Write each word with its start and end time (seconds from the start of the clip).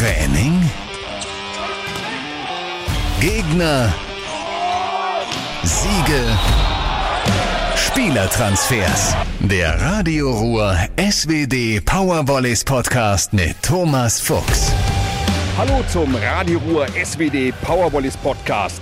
Training? 0.00 0.64
Gegner? 3.20 3.92
Siege? 5.62 6.38
Spielertransfers. 7.76 9.14
Der 9.40 9.78
Radio 9.78 10.30
Ruhr 10.30 10.74
SWD 10.96 11.82
Powervolleys 11.84 12.64
Podcast 12.64 13.34
mit 13.34 13.60
Thomas 13.60 14.18
Fuchs. 14.18 14.72
Hallo 15.58 15.84
zum 15.92 16.14
Radio 16.14 16.58
Ruhr 16.60 16.86
SWD 17.04 17.52
Powervolleys 17.60 18.16
Podcast. 18.16 18.80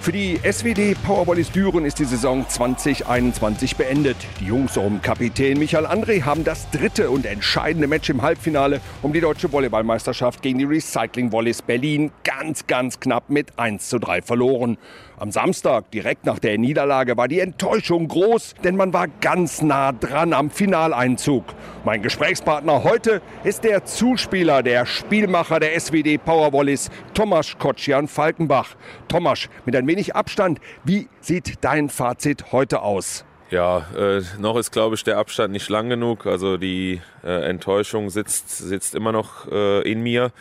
Für 0.00 0.12
die 0.12 0.38
SWD 0.38 0.94
Powervolleys 1.02 1.50
Düren 1.50 1.84
ist 1.84 1.98
die 1.98 2.04
Saison 2.04 2.48
2021 2.48 3.76
beendet. 3.76 4.16
Die 4.40 4.46
Jungs 4.46 4.76
um 4.76 5.02
Kapitän 5.02 5.58
Michael 5.58 5.86
André 5.86 6.22
haben 6.22 6.44
das 6.44 6.70
dritte 6.70 7.10
und 7.10 7.26
entscheidende 7.26 7.88
Match 7.88 8.08
im 8.08 8.22
Halbfinale 8.22 8.80
um 9.02 9.12
die 9.12 9.20
deutsche 9.20 9.52
Volleyballmeisterschaft 9.52 10.40
gegen 10.40 10.58
die 10.58 10.64
Recycling 10.64 11.32
Volleys 11.32 11.62
Berlin 11.62 12.12
ganz, 12.24 12.66
ganz 12.66 13.00
knapp 13.00 13.28
mit 13.28 13.58
1 13.58 13.88
zu 13.88 13.98
3 13.98 14.22
verloren. 14.22 14.78
Am 15.20 15.32
Samstag, 15.32 15.90
direkt 15.90 16.26
nach 16.26 16.38
der 16.38 16.58
Niederlage, 16.58 17.16
war 17.16 17.26
die 17.26 17.40
Enttäuschung 17.40 18.06
groß, 18.06 18.54
denn 18.62 18.76
man 18.76 18.92
war 18.92 19.08
ganz 19.20 19.62
nah 19.62 19.90
dran 19.90 20.32
am 20.32 20.48
Finaleinzug. 20.48 21.44
Mein 21.84 22.02
Gesprächspartner 22.02 22.84
heute 22.84 23.20
ist 23.42 23.64
der 23.64 23.84
Zuspieler, 23.84 24.62
der 24.62 24.86
Spielmacher 24.86 25.58
der 25.58 25.78
SWD 25.78 26.18
Powervolleys, 26.24 26.88
Tomasz 27.14 27.58
Kocian 27.58 28.06
Falkenbach. 28.06 28.76
Tomasz, 29.08 29.48
mit 29.64 29.74
ein 29.74 29.88
wenig 29.88 30.14
Abstand, 30.14 30.60
wie 30.84 31.08
sieht 31.20 31.64
dein 31.64 31.88
Fazit 31.88 32.52
heute 32.52 32.82
aus? 32.82 33.24
Ja, 33.50 33.86
äh, 33.96 34.20
noch 34.38 34.58
ist, 34.58 34.72
glaube 34.72 34.94
ich, 34.94 35.04
der 35.04 35.16
Abstand 35.16 35.52
nicht 35.52 35.70
lang 35.70 35.88
genug. 35.88 36.26
Also 36.26 36.58
die 36.58 37.00
äh, 37.24 37.48
Enttäuschung 37.48 38.10
sitzt, 38.10 38.58
sitzt 38.58 38.94
immer 38.94 39.10
noch 39.10 39.50
äh, 39.50 39.90
in 39.90 40.02
mir. 40.02 40.32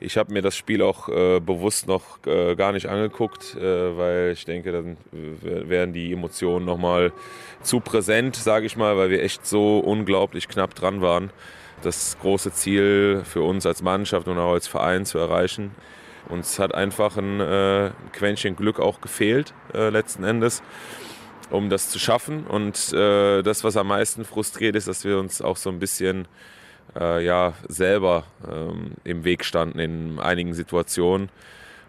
Ich 0.00 0.16
habe 0.16 0.32
mir 0.32 0.40
das 0.40 0.56
Spiel 0.56 0.80
auch 0.80 1.10
äh, 1.10 1.40
bewusst 1.40 1.88
noch 1.88 2.24
äh, 2.26 2.54
gar 2.54 2.72
nicht 2.72 2.86
angeguckt, 2.86 3.54
äh, 3.56 3.98
weil 3.98 4.30
ich 4.32 4.46
denke, 4.46 4.72
dann 4.72 4.96
wären 5.12 5.92
die 5.92 6.12
Emotionen 6.12 6.64
noch 6.64 6.78
mal 6.78 7.12
zu 7.62 7.80
präsent, 7.80 8.36
sage 8.36 8.64
ich 8.64 8.76
mal, 8.76 8.96
weil 8.96 9.10
wir 9.10 9.22
echt 9.22 9.46
so 9.46 9.80
unglaublich 9.80 10.48
knapp 10.48 10.74
dran 10.74 11.02
waren, 11.02 11.30
das 11.82 12.16
große 12.22 12.52
Ziel 12.52 13.22
für 13.24 13.42
uns 13.42 13.66
als 13.66 13.82
Mannschaft 13.82 14.26
und 14.26 14.38
auch 14.38 14.52
als 14.52 14.68
Verein 14.68 15.04
zu 15.04 15.18
erreichen. 15.18 15.72
Uns 16.28 16.58
hat 16.58 16.74
einfach 16.74 17.16
ein 17.18 17.40
äh, 17.40 17.90
Quäntchen 18.12 18.56
Glück 18.56 18.80
auch 18.80 19.02
gefehlt 19.02 19.52
äh, 19.74 19.90
letzten 19.90 20.24
Endes 20.24 20.62
um 21.50 21.70
das 21.70 21.90
zu 21.90 21.98
schaffen. 21.98 22.46
Und 22.46 22.92
äh, 22.92 23.42
das, 23.42 23.64
was 23.64 23.76
am 23.76 23.88
meisten 23.88 24.24
frustriert, 24.24 24.76
ist, 24.76 24.88
dass 24.88 25.04
wir 25.04 25.18
uns 25.18 25.42
auch 25.42 25.56
so 25.56 25.70
ein 25.70 25.78
bisschen 25.78 26.28
äh, 26.98 27.24
ja, 27.24 27.54
selber 27.68 28.24
ähm, 28.50 28.92
im 29.04 29.24
Weg 29.24 29.44
standen 29.44 29.78
in 29.78 30.18
einigen 30.18 30.54
Situationen. 30.54 31.30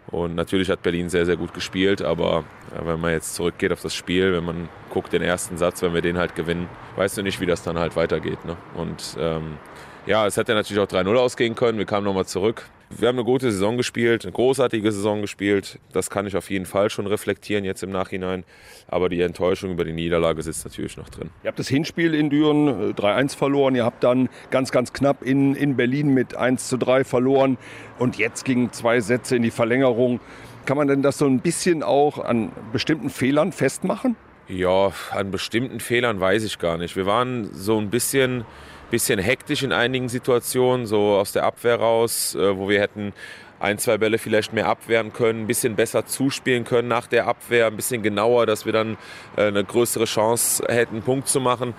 Und 0.06 0.34
natürlich 0.34 0.70
hat 0.70 0.82
Berlin 0.82 1.08
sehr, 1.08 1.24
sehr 1.24 1.36
gut 1.36 1.54
gespielt, 1.54 2.02
aber 2.02 2.44
ja, 2.74 2.86
wenn 2.86 3.00
man 3.00 3.12
jetzt 3.12 3.34
zurückgeht 3.34 3.72
auf 3.72 3.82
das 3.82 3.94
Spiel, 3.94 4.32
wenn 4.32 4.44
man 4.44 4.68
guckt 4.90 5.12
den 5.12 5.22
ersten 5.22 5.56
Satz, 5.56 5.82
wenn 5.82 5.94
wir 5.94 6.02
den 6.02 6.18
halt 6.18 6.34
gewinnen, 6.34 6.68
weißt 6.96 7.18
du 7.18 7.22
nicht, 7.22 7.40
wie 7.40 7.46
das 7.46 7.62
dann 7.62 7.78
halt 7.78 7.94
weitergeht. 7.94 8.44
Ne? 8.44 8.56
Und 8.74 9.16
ähm, 9.20 9.58
ja, 10.06 10.26
es 10.26 10.36
hätte 10.36 10.54
natürlich 10.54 10.82
auch 10.82 10.88
3-0 10.88 11.14
ausgehen 11.16 11.54
können. 11.54 11.78
Wir 11.78 11.86
kamen 11.86 12.04
nochmal 12.04 12.26
zurück. 12.26 12.64
Wir 12.90 13.06
haben 13.06 13.16
eine 13.16 13.24
gute 13.24 13.52
Saison 13.52 13.76
gespielt, 13.76 14.24
eine 14.24 14.32
großartige 14.32 14.90
Saison 14.90 15.20
gespielt. 15.20 15.78
Das 15.92 16.10
kann 16.10 16.26
ich 16.26 16.36
auf 16.36 16.50
jeden 16.50 16.66
Fall 16.66 16.90
schon 16.90 17.06
reflektieren 17.06 17.64
jetzt 17.64 17.84
im 17.84 17.90
Nachhinein. 17.90 18.42
Aber 18.88 19.08
die 19.08 19.20
Enttäuschung 19.20 19.70
über 19.70 19.84
die 19.84 19.92
Niederlage 19.92 20.42
sitzt 20.42 20.64
natürlich 20.64 20.96
noch 20.96 21.08
drin. 21.08 21.30
Ihr 21.44 21.48
habt 21.48 21.58
das 21.60 21.68
Hinspiel 21.68 22.14
in 22.14 22.30
Düren 22.30 22.94
3-1 22.94 23.34
äh, 23.34 23.36
verloren. 23.36 23.76
Ihr 23.76 23.84
habt 23.84 24.02
dann 24.02 24.28
ganz, 24.50 24.72
ganz 24.72 24.92
knapp 24.92 25.22
in, 25.22 25.54
in 25.54 25.76
Berlin 25.76 26.12
mit 26.12 26.36
1-3 26.36 27.04
verloren. 27.04 27.58
Und 27.98 28.18
jetzt 28.18 28.44
gingen 28.44 28.72
zwei 28.72 29.00
Sätze 29.00 29.36
in 29.36 29.42
die 29.42 29.52
Verlängerung. 29.52 30.18
Kann 30.64 30.76
man 30.76 30.88
denn 30.88 31.02
das 31.02 31.18
so 31.18 31.26
ein 31.26 31.38
bisschen 31.38 31.84
auch 31.84 32.18
an 32.18 32.50
bestimmten 32.72 33.08
Fehlern 33.08 33.52
festmachen? 33.52 34.16
Ja, 34.48 34.92
an 35.12 35.30
bestimmten 35.30 35.78
Fehlern 35.78 36.18
weiß 36.18 36.42
ich 36.42 36.58
gar 36.58 36.76
nicht. 36.76 36.96
Wir 36.96 37.06
waren 37.06 37.50
so 37.54 37.78
ein 37.78 37.88
bisschen 37.88 38.44
bisschen 38.90 39.18
hektisch 39.18 39.62
in 39.62 39.72
einigen 39.72 40.08
Situationen, 40.08 40.86
so 40.86 41.16
aus 41.16 41.32
der 41.32 41.44
Abwehr 41.44 41.76
raus, 41.76 42.34
äh, 42.34 42.56
wo 42.56 42.68
wir 42.68 42.80
hätten 42.80 43.12
ein, 43.60 43.78
zwei 43.78 43.98
Bälle 43.98 44.18
vielleicht 44.18 44.52
mehr 44.52 44.66
abwehren 44.66 45.12
können, 45.12 45.42
ein 45.42 45.46
bisschen 45.46 45.76
besser 45.76 46.06
zuspielen 46.06 46.64
können 46.64 46.88
nach 46.88 47.06
der 47.06 47.26
Abwehr, 47.26 47.66
ein 47.66 47.76
bisschen 47.76 48.02
genauer, 48.02 48.46
dass 48.46 48.64
wir 48.64 48.72
dann 48.72 48.96
äh, 49.36 49.48
eine 49.48 49.62
größere 49.62 50.06
Chance 50.06 50.64
hätten, 50.66 50.96
einen 50.96 51.02
Punkt 51.02 51.28
zu 51.28 51.40
machen. 51.40 51.74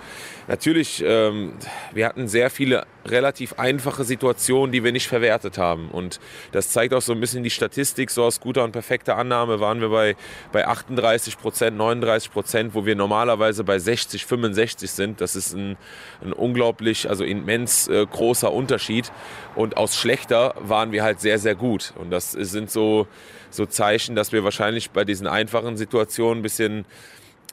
Natürlich, 0.48 1.02
ähm, 1.06 1.52
wir 1.92 2.06
hatten 2.06 2.26
sehr 2.26 2.50
viele 2.50 2.86
relativ 3.06 3.54
einfache 3.54 4.04
Situationen, 4.04 4.72
die 4.72 4.82
wir 4.82 4.92
nicht 4.92 5.08
verwertet 5.08 5.58
haben. 5.58 5.88
Und 5.88 6.20
das 6.52 6.70
zeigt 6.70 6.94
auch 6.94 7.02
so 7.02 7.12
ein 7.12 7.20
bisschen 7.20 7.42
die 7.42 7.50
Statistik. 7.50 8.10
So 8.10 8.24
aus 8.24 8.40
guter 8.40 8.64
und 8.64 8.72
perfekter 8.72 9.16
Annahme 9.16 9.60
waren 9.60 9.80
wir 9.80 9.88
bei, 9.88 10.16
bei 10.52 10.66
38 10.66 11.38
Prozent, 11.38 11.76
39 11.76 12.32
Prozent, 12.32 12.74
wo 12.74 12.84
wir 12.86 12.96
normalerweise 12.96 13.64
bei 13.64 13.78
60, 13.78 14.26
65 14.26 14.90
sind. 14.90 15.20
Das 15.20 15.36
ist 15.36 15.54
ein, 15.54 15.76
ein 16.22 16.32
unglaublich, 16.32 17.08
also 17.08 17.24
immens 17.24 17.88
äh, 17.88 18.04
großer 18.04 18.52
Unterschied. 18.52 19.12
Und 19.54 19.76
aus 19.76 19.96
schlechter 19.96 20.54
waren 20.58 20.92
wir 20.92 21.02
halt 21.02 21.20
sehr, 21.20 21.38
sehr 21.38 21.54
gut. 21.54 21.92
Und 21.96 22.10
das 22.10 22.32
sind 22.32 22.70
so, 22.70 23.06
so 23.50 23.66
Zeichen, 23.66 24.16
dass 24.16 24.32
wir 24.32 24.44
wahrscheinlich 24.44 24.90
bei 24.90 25.04
diesen 25.04 25.26
einfachen 25.26 25.76
Situationen 25.76 26.40
ein 26.40 26.42
bisschen 26.42 26.84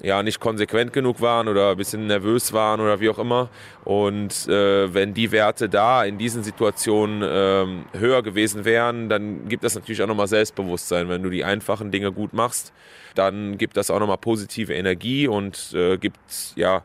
ja, 0.02 0.24
nicht 0.24 0.40
konsequent 0.40 0.94
genug 0.94 1.22
waren 1.22 1.48
oder 1.48 1.72
ein 1.72 1.78
bisschen 1.78 2.08
nervös 2.08 2.54
waren 2.54 2.80
oder 2.80 3.00
wie 3.00 3.10
auch 3.10 3.20
immer. 3.20 3.50
Und 3.84 4.48
äh, 4.48 4.94
wenn 4.94 5.14
die 5.14 5.32
Werte 5.32 5.68
da 5.68 6.04
in 6.06 6.18
diesen 6.18 6.44
Situationen 6.44 7.22
ähm, 7.26 7.86
höher 7.98 8.24
gewesen 8.24 8.64
wären, 8.64 9.09
dann 9.09 9.50
gibt 9.50 9.64
das 9.64 9.76
natürlich 9.76 10.02
auch 10.02 10.08
nochmal 10.08 10.28
Selbstbewusstsein. 10.28 11.09
Wenn 11.09 11.24
du 11.24 11.30
die 11.30 11.44
einfachen 11.44 11.92
Dinge 11.92 12.12
gut 12.12 12.34
machst, 12.34 12.72
dann 13.16 13.58
gibt 13.58 13.76
das 13.76 13.92
auch 13.92 14.00
nochmal 14.00 14.18
positive 14.18 14.74
Energie 14.74 15.28
und 15.28 15.74
äh, 15.74 15.98
gibt, 15.98 16.20
ja, 16.56 16.84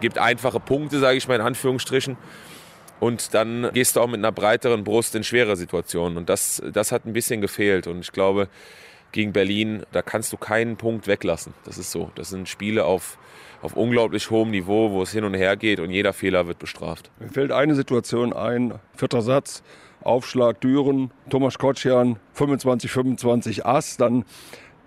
gibt 0.00 0.18
einfache 0.18 0.60
Punkte, 0.60 0.98
sage 1.00 1.16
ich 1.16 1.26
mal 1.26 1.34
in 1.34 1.40
Anführungsstrichen. 1.40 2.16
Und 3.00 3.34
dann 3.34 3.68
gehst 3.72 3.96
du 3.96 4.00
auch 4.00 4.06
mit 4.06 4.18
einer 4.18 4.30
breiteren 4.30 4.84
Brust 4.84 5.16
in 5.16 5.24
schwere 5.24 5.56
Situationen. 5.56 6.16
Und 6.16 6.28
das, 6.28 6.62
das 6.72 6.92
hat 6.92 7.04
ein 7.04 7.12
bisschen 7.12 7.40
gefehlt. 7.40 7.88
Und 7.88 7.98
ich 7.98 8.12
glaube, 8.12 8.46
gegen 9.12 9.32
Berlin, 9.32 9.84
da 9.92 10.02
kannst 10.02 10.32
du 10.32 10.36
keinen 10.36 10.76
Punkt 10.76 11.06
weglassen. 11.06 11.54
Das 11.64 11.78
ist 11.78 11.90
so. 11.92 12.10
Das 12.14 12.30
sind 12.30 12.48
Spiele 12.48 12.84
auf, 12.84 13.18
auf 13.60 13.74
unglaublich 13.76 14.30
hohem 14.30 14.50
Niveau, 14.50 14.90
wo 14.90 15.02
es 15.02 15.12
hin 15.12 15.24
und 15.24 15.34
her 15.34 15.56
geht 15.56 15.80
und 15.80 15.90
jeder 15.90 16.12
Fehler 16.12 16.46
wird 16.46 16.58
bestraft. 16.58 17.10
Mir 17.20 17.28
fällt 17.28 17.52
eine 17.52 17.74
Situation 17.74 18.32
ein, 18.32 18.74
vierter 18.94 19.22
Satz, 19.22 19.62
Aufschlag 20.02 20.60
Düren, 20.60 21.12
Thomas 21.30 21.58
Kotschan, 21.58 22.18
25, 22.34 22.90
25 22.90 23.66
Ass, 23.66 23.96
dann 23.96 24.24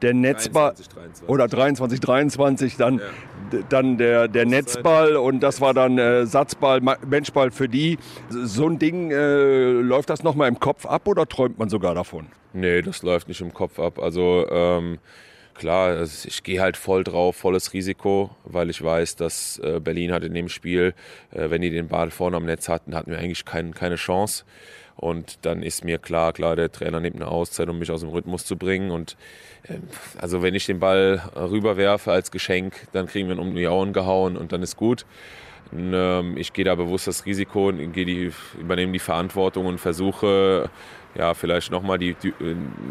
der 0.01 0.13
Netzball 0.13 0.73
23, 0.73 0.89
23. 0.89 1.29
oder 1.29 1.47
23, 1.47 1.99
23, 1.99 2.77
dann, 2.77 2.97
ja. 2.99 3.05
Dann 3.69 3.97
der, 3.97 4.27
der 4.27 4.45
Netzball 4.45 5.15
und 5.15 5.41
das 5.41 5.61
war 5.61 5.73
dann 5.73 5.97
äh, 5.97 6.25
Satzball, 6.25 6.81
Matchball 6.81 7.51
für 7.51 7.69
die. 7.69 7.97
So 8.29 8.67
ein 8.67 8.79
Ding, 8.79 9.11
äh, 9.11 9.71
läuft 9.71 10.09
das 10.09 10.23
nochmal 10.23 10.47
im 10.47 10.59
Kopf 10.59 10.85
ab 10.85 11.07
oder 11.07 11.27
träumt 11.27 11.59
man 11.59 11.69
sogar 11.69 11.95
davon? 11.95 12.27
Nee, 12.53 12.81
das 12.81 13.03
läuft 13.03 13.27
nicht 13.27 13.41
im 13.41 13.53
Kopf 13.53 13.79
ab. 13.79 13.99
Also 13.99 14.47
ähm, 14.49 14.99
klar, 15.55 16.01
ich 16.03 16.43
gehe 16.43 16.61
halt 16.61 16.77
voll 16.77 17.03
drauf, 17.03 17.35
volles 17.35 17.73
Risiko, 17.73 18.29
weil 18.43 18.69
ich 18.69 18.83
weiß, 18.83 19.15
dass 19.15 19.59
äh, 19.59 19.79
Berlin 19.79 20.11
hat 20.11 20.23
in 20.23 20.33
dem 20.33 20.49
Spiel, 20.49 20.93
äh, 21.31 21.49
wenn 21.49 21.61
die 21.61 21.69
den 21.69 21.87
Ball 21.87 22.11
vorne 22.11 22.37
am 22.37 22.45
Netz 22.45 22.69
hatten, 22.69 22.95
hatten 22.95 23.11
wir 23.11 23.17
eigentlich 23.17 23.45
kein, 23.45 23.73
keine 23.73 23.95
Chance. 23.95 24.45
Und 24.95 25.45
dann 25.45 25.61
ist 25.61 25.83
mir 25.83 25.97
klar, 25.97 26.31
klar, 26.33 26.55
der 26.55 26.71
Trainer 26.71 26.99
nimmt 26.99 27.17
eine 27.17 27.27
Auszeit, 27.27 27.67
um 27.67 27.79
mich 27.79 27.91
aus 27.91 27.99
dem 27.99 28.09
Rhythmus 28.09 28.45
zu 28.45 28.55
bringen. 28.55 28.91
Und 28.91 29.17
äh, 29.63 29.75
also 30.17 30.41
wenn 30.41 30.55
ich 30.55 30.65
den 30.65 30.79
Ball 30.79 31.21
rüberwerfe 31.35 32.11
als 32.11 32.31
Geschenk, 32.31 32.87
dann 32.93 33.07
kriegen 33.07 33.27
wir 33.27 33.35
ihn 33.35 33.39
um 33.39 33.55
die 33.55 33.67
Augen 33.67 33.93
gehauen 33.93 34.37
und 34.37 34.51
dann 34.51 34.63
ist 34.63 34.77
gut. 34.77 35.05
Und, 35.71 35.93
ähm, 35.93 36.37
ich 36.37 36.53
gehe 36.53 36.63
da 36.63 36.75
bewusst 36.75 37.07
das 37.07 37.25
Risiko 37.25 37.69
und 37.69 37.93
die, 37.93 38.31
übernehme 38.59 38.93
die 38.93 38.99
Verantwortung 38.99 39.65
und 39.65 39.79
versuche, 39.79 40.69
ja, 41.15 41.33
vielleicht 41.33 41.71
nochmal 41.71 41.97
die, 41.97 42.15
die 42.15 42.33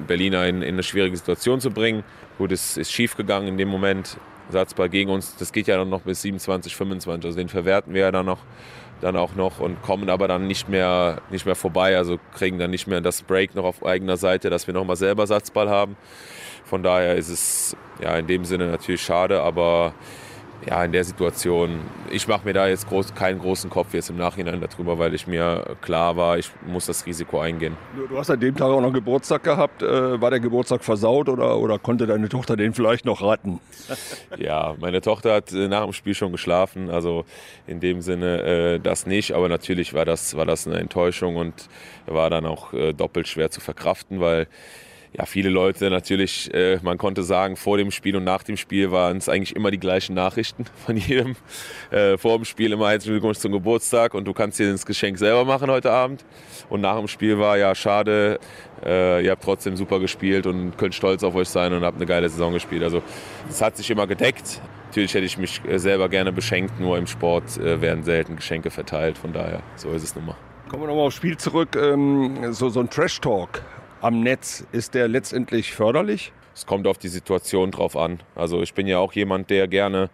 Berliner 0.07 0.47
in, 0.47 0.63
in, 0.63 0.75
eine 0.75 0.83
schwierige 0.83 1.17
Situation 1.17 1.61
zu 1.61 1.71
bringen. 1.71 2.05
Gut, 2.39 2.53
es 2.53 2.77
ist 2.77 2.91
schief 2.93 3.17
gegangen 3.17 3.49
in 3.49 3.59
dem 3.59 3.69
Moment. 3.69 4.19
Satzball 4.51 4.91
gegen 4.91 5.11
uns, 5.11 5.37
das 5.37 5.53
geht 5.53 5.69
ja 5.69 5.77
dann 5.79 5.89
noch 5.89 6.03
bis 6.03 6.21
27, 6.21 6.77
25. 6.77 7.27
Also 7.27 7.39
den 7.39 7.49
verwerten 7.49 7.95
wir 7.95 8.03
ja 8.03 8.13
dann 8.13 8.27
noch 8.27 8.41
dann 9.05 9.17
auch 9.17 9.35
noch 9.35 9.61
und 9.61 9.83
kommen 9.83 10.09
aber 10.09 10.27
dann 10.29 10.47
nicht 10.47 10.69
mehr, 10.69 11.21
nicht 11.31 11.45
mehr 11.45 11.55
vorbei, 11.55 11.97
also 11.97 12.19
kriegen 12.35 12.59
dann 12.59 12.71
nicht 12.71 12.87
mehr 12.87 13.01
das 13.01 13.23
Break 13.23 13.55
noch 13.55 13.65
auf 13.65 13.85
eigener 13.85 14.17
Seite, 14.17 14.51
dass 14.51 14.67
wir 14.67 14.75
nochmal 14.75 14.97
selber 14.97 15.27
Satzball 15.27 15.69
haben. 15.69 15.97
Von 16.65 16.83
daher 16.83 17.15
ist 17.15 17.29
es 17.29 17.77
ja 18.03 18.17
in 18.17 18.27
dem 18.27 18.45
Sinne 18.47 18.67
natürlich 18.67 19.03
schade, 19.03 19.43
aber 19.43 19.93
ja, 20.67 20.85
in 20.85 20.93
der 20.93 21.05
Situation, 21.05 21.81
ich 22.11 22.27
mache 22.27 22.45
mir 22.45 22.53
da 22.53 22.69
jetzt 22.69 22.89
groß, 22.89 23.15
keinen 23.15 23.39
großen 23.39 23.69
Kopf 23.71 23.93
jetzt 23.93 24.11
im 24.11 24.17
Nachhinein 24.17 24.61
darüber, 24.61 24.99
weil 24.99 25.15
ich 25.15 25.27
mir 25.27 25.77
klar 25.81 26.17
war, 26.17 26.39
ich 26.39 26.51
muss 26.67 26.87
das 26.87 27.05
Risiko 27.07 27.41
eingehen. 27.41 27.77
Du 28.09 28.19
hast 28.19 28.31
an 28.31 28.41
dem 28.41 28.57
Tag 28.57 28.69
auch 28.69 28.81
noch 28.81 28.93
Geburtstag 28.93 29.43
gehabt. 29.43 29.83
Äh, 29.83 30.21
war 30.21 30.31
der 30.31 30.41
Geburtstag 30.41 30.83
versaut 30.83 31.29
oder, 31.29 31.59
oder 31.59 31.79
konnte 31.79 32.07
deine 32.07 32.29
Tochter 32.29 32.57
den 32.57 32.73
vielleicht 32.73 33.05
noch 33.05 33.23
retten? 33.23 33.61
ja, 34.39 34.75
meine 34.81 35.01
Tochter 35.01 35.35
hat 35.35 35.53
äh, 35.53 35.69
nach 35.69 35.85
dem 35.85 35.93
Spiel 35.93 36.15
schon 36.15 36.33
geschlafen, 36.33 36.91
also 36.91 37.25
in 37.67 37.81
dem 37.81 38.01
Sinne 38.01 38.43
äh, 38.43 38.81
das 38.81 39.07
nicht, 39.07 39.33
aber 39.33 39.49
natürlich 39.49 39.95
war 39.95 40.05
das, 40.05 40.37
war 40.37 40.47
das 40.47 40.67
eine 40.67 40.79
Enttäuschung 40.79 41.37
und 41.37 41.69
war 42.07 42.31
dann 42.31 42.47
auch 42.47 42.73
äh, 42.73 42.93
doppelt 42.93 43.29
schwer 43.29 43.51
zu 43.51 43.61
verkraften, 43.61 44.21
weil 44.21 44.47
ja, 45.17 45.27
viele 45.27 45.49
Leute 45.49 45.91
natürlich, 45.91 46.53
äh, 46.53 46.81
man 46.83 46.99
konnte 46.99 47.23
sagen, 47.23 47.55
vor 47.55 47.79
dem 47.79 47.93
Spiel 47.93 48.17
und 48.17 48.25
nach 48.25 48.43
dem 48.43 48.57
Spiel 48.57 48.91
waren 48.91 49.19
es 49.19 49.29
eigentlich 49.29 49.55
immer 49.55 49.71
die 49.71 49.79
gleichen 49.79 50.15
Nachrichten 50.15 50.65
von 50.87 50.97
jedem. 50.97 51.37
Äh, 51.93 52.19
vor 52.19 52.37
dem 52.37 52.45
Spiel 52.45 52.73
immer 52.73 52.91
herzlichen 52.91 53.15
Glückwunsch 53.15 53.39
zum 53.39 53.53
Geburtstag 53.53 54.15
und 54.15 54.25
du 54.25 54.33
kannst 54.33 54.59
dir 54.59 54.73
das 54.73 54.85
Geschenk 54.85 55.19
selber 55.19 55.45
machen 55.45 55.71
heute 55.71 55.93
Abend. 55.93 56.25
Und 56.69 56.81
nach 56.81 56.99
dem 56.99 57.07
Spiel 57.07 57.39
war 57.39 57.57
ja 57.57 57.77
schade, 57.77 58.41
äh, 58.85 59.25
ihr 59.25 59.31
habt 59.31 59.45
trotzdem 59.45 59.77
super 59.77 60.01
gespielt 60.01 60.47
und 60.47 60.77
könnt 60.79 60.97
stolz 60.97 61.23
auf 61.23 61.37
euch 61.37 61.49
sein 61.49 61.73
und 61.73 61.85
habt 61.85 61.97
eine 61.97 62.07
geile 62.07 62.29
Saison 62.29 62.53
gespielt. 62.53 62.83
Also 62.83 63.01
es 63.49 63.63
hat 63.63 63.77
sich 63.77 63.89
immer 63.91 64.09
gedeckt. 64.09 64.61
Natürlich 64.89 65.15
hätte 65.15 65.27
ich 65.27 65.39
mich 65.39 65.61
äh, 65.65 65.79
selber 65.79 66.09
gerne 66.09 66.33
beschenkt, 66.33 66.81
nur 66.81 66.99
im 66.99 67.07
Sport 67.07 67.57
äh, 67.59 67.81
werden 67.81 68.03
selten 68.03 68.35
Geschenke 68.35 68.71
verteilt. 68.71 69.17
Von 69.17 69.33
daher, 69.33 69.63
so 69.77 69.91
ist 69.93 70.03
es 70.03 70.17
nun 70.17 70.27
mal. 70.27 70.37
Kommen 70.69 70.83
wir 70.83 70.87
nochmal 70.89 71.07
aufs 71.07 71.17
Spiel 71.17 71.37
zurück. 71.37 71.77
Ähm, 71.77 72.53
so, 72.53 72.69
so 72.69 72.81
ein 72.81 72.91
Trash-Talk 72.91 73.63
am 74.05 74.21
Netz, 74.21 74.67
ist 74.73 74.95
der 74.95 75.09
letztendlich 75.09 75.73
förderlich? 75.73 76.33
Es 76.55 76.67
kommt 76.67 76.87
auf 76.87 76.99
die 76.99 77.09
Situation 77.09 77.71
drauf 77.71 77.97
an. 77.97 78.21
Also 78.37 78.63
ich 78.63 78.75
bin 78.75 78.87
ja 78.87 78.99
auch 78.99 79.15
jemand, 79.15 79.51
der 79.51 79.67
gerne 79.67 80.11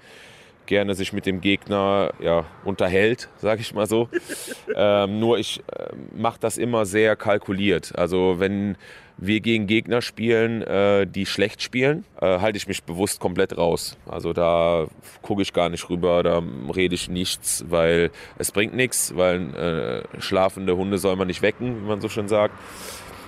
gerne 0.66 0.94
sich 0.94 1.12
mit 1.12 1.26
dem 1.26 1.40
Gegner 1.40 2.12
ja, 2.20 2.44
unterhält, 2.64 3.28
sage 3.38 3.60
ich 3.60 3.74
mal 3.74 3.88
so. 3.88 4.08
ähm, 4.76 5.18
nur 5.18 5.38
ich 5.38 5.60
äh, 5.76 5.88
mache 6.16 6.38
das 6.38 6.58
immer 6.58 6.86
sehr 6.86 7.16
kalkuliert. 7.16 7.98
Also 7.98 8.36
wenn 8.38 8.76
wir 9.16 9.40
gegen 9.40 9.66
Gegner 9.66 10.00
spielen, 10.00 10.62
äh, 10.62 11.08
die 11.08 11.26
schlecht 11.26 11.60
spielen, 11.60 12.04
äh, 12.20 12.38
halte 12.38 12.56
ich 12.56 12.68
mich 12.68 12.84
bewusst 12.84 13.18
komplett 13.18 13.58
raus. 13.58 13.98
Also 14.08 14.32
da 14.32 14.86
gucke 15.22 15.42
ich 15.42 15.52
gar 15.52 15.68
nicht 15.68 15.90
rüber, 15.90 16.22
da 16.22 16.40
rede 16.72 16.94
ich 16.94 17.08
nichts, 17.08 17.64
weil 17.68 18.12
es 18.38 18.52
bringt 18.52 18.74
nichts, 18.74 19.16
weil 19.16 20.04
äh, 20.14 20.20
schlafende 20.20 20.76
Hunde 20.76 20.98
soll 20.98 21.16
man 21.16 21.26
nicht 21.26 21.42
wecken, 21.42 21.82
wie 21.82 21.88
man 21.88 22.00
so 22.00 22.08
schön 22.08 22.28
sagt. 22.28 22.54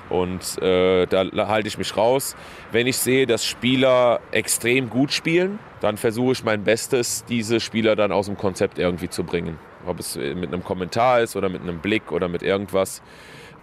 Und 0.09 0.61
äh, 0.61 1.07
da 1.07 1.49
halte 1.49 1.69
ich 1.69 1.79
mich 1.79 1.97
raus. 1.97 2.37
Wenn 2.71 2.87
ich 2.87 2.99
sehe, 2.99 3.27
dass 3.27 3.45
Spieler 3.45 4.21
extrem 4.31 4.91
gut 4.91 5.13
spielen, 5.13 5.59
dann 5.81 5.97
versuche 5.97 6.33
ich 6.33 6.45
mein 6.45 6.65
Bestes, 6.65 7.25
diese 7.25 7.61
Spieler 7.61 7.97
dann 7.97 8.13
aus 8.13 8.27
dem 8.27 8.37
Konzept 8.37 8.79
irgendwie 8.79 9.09
zu 9.09 9.25
bringen. 9.25 9.59
Ob 9.87 9.99
es 9.99 10.17
mit 10.17 10.49
einem 10.49 10.63
Kommentar 10.63 11.21
ist 11.21 11.35
oder 11.35 11.49
mit 11.49 11.63
einem 11.63 11.81
Blick 11.81 12.13
oder 12.13 12.29
mit 12.29 12.43
irgendwas, 12.43 13.03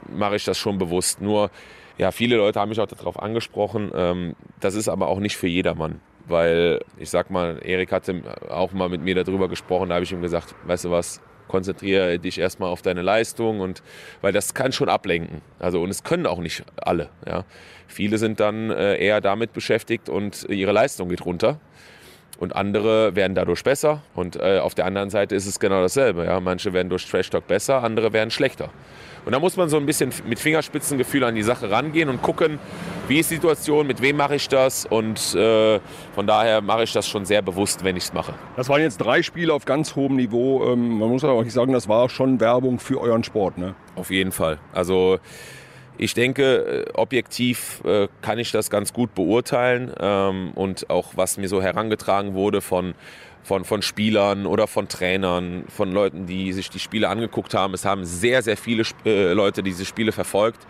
mache 0.07 0.35
ich 0.35 0.45
das 0.45 0.57
schon 0.57 0.77
bewusst. 0.77 1.21
Nur, 1.21 1.51
ja, 1.97 2.11
viele 2.11 2.37
Leute 2.37 2.59
haben 2.59 2.69
mich 2.69 2.79
auch 2.79 2.87
darauf 2.87 3.21
angesprochen. 3.21 3.91
Ähm, 3.93 4.35
das 4.59 4.75
ist 4.75 4.89
aber 4.89 5.07
auch 5.07 5.19
nicht 5.19 5.37
für 5.37 5.47
jedermann. 5.47 6.01
Weil 6.27 6.81
ich 6.97 7.09
sag 7.09 7.29
mal, 7.31 7.59
Erik 7.63 7.91
hatte 7.91 8.21
auch 8.49 8.71
mal 8.71 8.89
mit 8.89 9.01
mir 9.01 9.15
darüber 9.15 9.49
gesprochen, 9.49 9.89
da 9.89 9.95
habe 9.95 10.03
ich 10.03 10.11
ihm 10.11 10.21
gesagt, 10.21 10.53
weißt 10.65 10.85
du 10.85 10.91
was, 10.91 11.21
konzentriere 11.49 12.17
dich 12.19 12.39
erstmal 12.39 12.69
auf 12.69 12.81
deine 12.81 13.01
Leistung 13.01 13.59
und 13.59 13.83
weil 14.21 14.31
das 14.31 14.53
kann 14.53 14.71
schon 14.71 14.87
ablenken. 14.87 15.41
Also 15.59 15.81
und 15.81 15.89
es 15.89 16.03
können 16.03 16.25
auch 16.25 16.39
nicht 16.39 16.63
alle. 16.77 17.09
Ja. 17.27 17.43
Viele 17.87 18.17
sind 18.17 18.39
dann 18.39 18.69
äh, 18.69 18.95
eher 18.95 19.19
damit 19.19 19.51
beschäftigt 19.51 20.07
und 20.07 20.45
ihre 20.47 20.71
Leistung 20.71 21.09
geht 21.09 21.25
runter. 21.25 21.59
Und 22.39 22.55
andere 22.55 23.17
werden 23.17 23.35
dadurch 23.35 23.63
besser. 23.65 24.01
Und 24.15 24.37
äh, 24.37 24.59
auf 24.59 24.73
der 24.73 24.85
anderen 24.85 25.09
Seite 25.09 25.35
ist 25.35 25.45
es 25.45 25.59
genau 25.59 25.81
dasselbe. 25.81 26.23
Ja. 26.23 26.39
Manche 26.39 26.71
werden 26.71 26.87
durch 26.87 27.05
Trash 27.05 27.29
Talk 27.29 27.47
besser, 27.47 27.83
andere 27.83 28.13
werden 28.13 28.31
schlechter. 28.31 28.69
Und 29.25 29.33
da 29.33 29.39
muss 29.39 29.57
man 29.57 29.67
so 29.67 29.75
ein 29.75 29.85
bisschen 29.85 30.13
mit 30.25 30.39
Fingerspitzengefühl 30.39 31.25
an 31.25 31.35
die 31.35 31.43
Sache 31.43 31.69
rangehen 31.69 32.07
und 32.07 32.21
gucken, 32.21 32.57
wie 33.09 33.19
ist 33.19 33.31
die 33.31 33.35
Situation, 33.35 33.87
mit 33.87 34.01
wem 34.01 34.17
mache 34.17 34.35
ich 34.35 34.47
das. 34.47 34.85
Und 34.85 35.33
äh, 35.35 35.79
von 36.13 36.27
daher 36.27 36.61
mache 36.61 36.83
ich 36.83 36.93
das 36.93 37.07
schon 37.07 37.25
sehr 37.25 37.41
bewusst, 37.41 37.83
wenn 37.83 37.97
ich 37.97 38.03
es 38.03 38.13
mache. 38.13 38.33
Das 38.55 38.69
waren 38.69 38.81
jetzt 38.81 38.97
drei 38.97 39.23
Spiele 39.23 39.53
auf 39.53 39.65
ganz 39.65 39.95
hohem 39.95 40.15
Niveau. 40.15 40.71
Ähm, 40.71 40.99
man 40.99 41.09
muss 41.09 41.23
aber 41.23 41.33
auch 41.33 41.43
nicht 41.43 41.53
sagen, 41.53 41.73
das 41.73 41.89
war 41.89 42.07
schon 42.09 42.39
Werbung 42.39 42.79
für 42.79 43.01
euren 43.01 43.23
Sport. 43.23 43.57
Ne? 43.57 43.73
Auf 43.95 44.11
jeden 44.11 44.31
Fall. 44.31 44.59
Also 44.73 45.19
ich 45.97 46.13
denke, 46.13 46.85
äh, 46.87 46.93
objektiv 46.93 47.81
äh, 47.83 48.07
kann 48.21 48.37
ich 48.37 48.51
das 48.51 48.69
ganz 48.69 48.93
gut 48.93 49.15
beurteilen 49.15 49.91
ähm, 49.99 50.51
und 50.53 50.89
auch 50.89 51.13
was 51.15 51.37
mir 51.37 51.49
so 51.49 51.61
herangetragen 51.61 52.35
wurde 52.35 52.61
von 52.61 52.93
von, 53.49 53.65
von 53.65 53.81
Spielern 53.81 54.45
oder 54.45 54.67
von 54.67 54.87
Trainern, 54.87 55.63
von 55.75 55.91
Leuten, 55.91 56.27
die 56.27 56.53
sich 56.53 56.69
die 56.69 56.77
Spiele 56.77 57.09
angeguckt 57.09 57.55
haben. 57.55 57.73
Es 57.73 57.83
haben 57.83 58.05
sehr, 58.05 58.43
sehr 58.43 58.57
viele 58.57 58.83
äh, 59.05 59.33
Leute 59.33 59.63
diese 59.63 59.85
Spiele 59.85 60.11
verfolgt, 60.11 60.67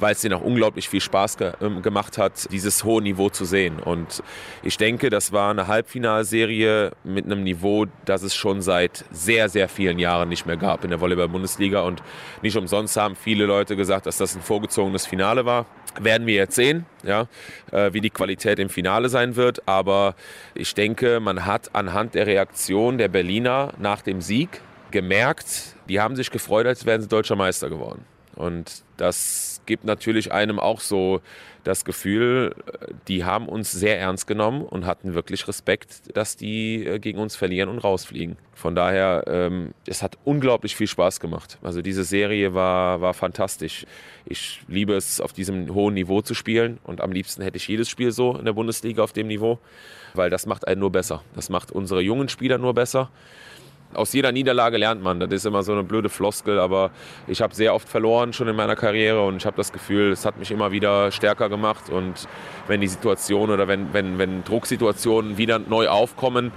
weil 0.00 0.12
es 0.12 0.22
denen 0.22 0.32
auch 0.32 0.40
unglaublich 0.40 0.88
viel 0.88 1.02
Spaß 1.02 1.36
ge 1.36 1.52
äh, 1.60 1.80
gemacht 1.82 2.16
hat, 2.16 2.50
dieses 2.50 2.82
hohe 2.82 3.02
Niveau 3.02 3.28
zu 3.28 3.44
sehen. 3.44 3.78
Und 3.78 4.22
ich 4.62 4.78
denke, 4.78 5.10
das 5.10 5.32
war 5.32 5.50
eine 5.50 5.66
Halbfinalserie 5.66 6.92
mit 7.04 7.26
einem 7.26 7.42
Niveau, 7.42 7.84
das 8.06 8.22
es 8.22 8.34
schon 8.34 8.62
seit 8.62 9.04
sehr, 9.10 9.50
sehr 9.50 9.68
vielen 9.68 9.98
Jahren 9.98 10.30
nicht 10.30 10.46
mehr 10.46 10.56
gab 10.56 10.82
in 10.82 10.88
der 10.88 11.02
Volleyball-Bundesliga. 11.02 11.82
Und 11.82 12.02
nicht 12.40 12.56
umsonst 12.56 12.96
haben 12.96 13.16
viele 13.16 13.44
Leute 13.44 13.76
gesagt, 13.76 14.06
dass 14.06 14.16
das 14.16 14.34
ein 14.34 14.40
vorgezogenes 14.40 15.04
Finale 15.04 15.44
war. 15.44 15.66
Werden 16.00 16.26
wir 16.26 16.34
jetzt 16.34 16.54
sehen, 16.54 16.86
ja, 17.02 17.28
äh, 17.70 17.92
wie 17.92 18.00
die 18.00 18.10
Qualität 18.10 18.58
im 18.58 18.68
Finale 18.68 19.08
sein 19.08 19.36
wird. 19.36 19.66
Aber 19.68 20.14
ich 20.54 20.74
denke, 20.74 21.20
man 21.20 21.46
hat 21.46 21.74
anhand 21.74 22.14
der 22.14 22.26
Reaktion 22.26 22.98
der 22.98 23.08
Berliner 23.08 23.72
nach 23.78 24.02
dem 24.02 24.20
Sieg 24.20 24.60
gemerkt, 24.90 25.76
die 25.88 26.00
haben 26.00 26.16
sich 26.16 26.30
gefreut, 26.30 26.66
als 26.66 26.86
wären 26.86 27.02
sie 27.02 27.08
deutscher 27.08 27.36
Meister 27.36 27.68
geworden. 27.68 28.04
Und 28.36 28.84
das 28.96 29.60
gibt 29.66 29.84
natürlich 29.84 30.32
einem 30.32 30.58
auch 30.58 30.80
so 30.80 31.20
das 31.64 31.84
Gefühl, 31.84 32.54
die 33.08 33.24
haben 33.24 33.48
uns 33.48 33.72
sehr 33.72 33.98
ernst 33.98 34.26
genommen 34.26 34.62
und 34.62 34.84
hatten 34.84 35.14
wirklich 35.14 35.48
Respekt, 35.48 36.14
dass 36.14 36.36
die 36.36 36.84
äh, 36.84 36.98
gegen 36.98 37.18
uns 37.18 37.36
verlieren 37.36 37.70
und 37.70 37.78
rausfliegen. 37.78 38.36
Von 38.52 38.74
daher, 38.74 39.24
ähm, 39.26 39.72
es 39.86 40.02
hat 40.02 40.18
unglaublich 40.24 40.76
viel 40.76 40.86
Spaß 40.86 41.20
gemacht. 41.20 41.58
Also 41.62 41.80
diese 41.80 42.04
Serie 42.04 42.54
war, 42.54 43.00
war 43.00 43.14
fantastisch. 43.14 43.86
Ich 44.26 44.60
liebe 44.68 44.94
es, 44.94 45.20
auf 45.20 45.32
diesem 45.32 45.72
hohen 45.74 45.94
Niveau 45.94 46.20
zu 46.20 46.34
spielen 46.34 46.78
und 46.84 47.00
am 47.00 47.12
liebsten 47.12 47.42
hätte 47.42 47.56
ich 47.56 47.66
jedes 47.66 47.88
Spiel 47.88 48.12
so 48.12 48.36
in 48.36 48.44
der 48.44 48.52
Bundesliga 48.52 49.02
auf 49.02 49.12
dem 49.12 49.26
Niveau, 49.26 49.58
weil 50.12 50.28
das 50.28 50.44
macht 50.46 50.68
einen 50.68 50.80
nur 50.80 50.92
besser. 50.92 51.22
Das 51.34 51.48
macht 51.48 51.72
unsere 51.72 52.02
jungen 52.02 52.28
Spieler 52.28 52.58
nur 52.58 52.74
besser 52.74 53.10
aus 53.94 54.12
jeder 54.12 54.32
Niederlage 54.32 54.76
lernt 54.76 55.02
man. 55.02 55.20
Das 55.20 55.30
ist 55.30 55.46
immer 55.46 55.62
so 55.62 55.72
eine 55.72 55.84
blöde 55.84 56.08
Floskel, 56.08 56.58
aber 56.58 56.90
ich 57.26 57.40
habe 57.40 57.54
sehr 57.54 57.74
oft 57.74 57.88
verloren 57.88 58.32
schon 58.32 58.48
in 58.48 58.56
meiner 58.56 58.76
Karriere 58.76 59.24
und 59.26 59.36
ich 59.36 59.46
habe 59.46 59.56
das 59.56 59.72
Gefühl, 59.72 60.12
es 60.12 60.24
hat 60.24 60.38
mich 60.38 60.50
immer 60.50 60.72
wieder 60.72 61.10
stärker 61.10 61.48
gemacht. 61.48 61.90
Und 61.90 62.28
wenn 62.66 62.80
die 62.80 62.88
Situation 62.88 63.50
oder 63.50 63.68
wenn, 63.68 63.92
wenn, 63.92 64.18
wenn 64.18 64.44
Drucksituationen 64.44 65.38
wieder 65.38 65.58
neu 65.58 65.88
aufkommen, 65.88 66.52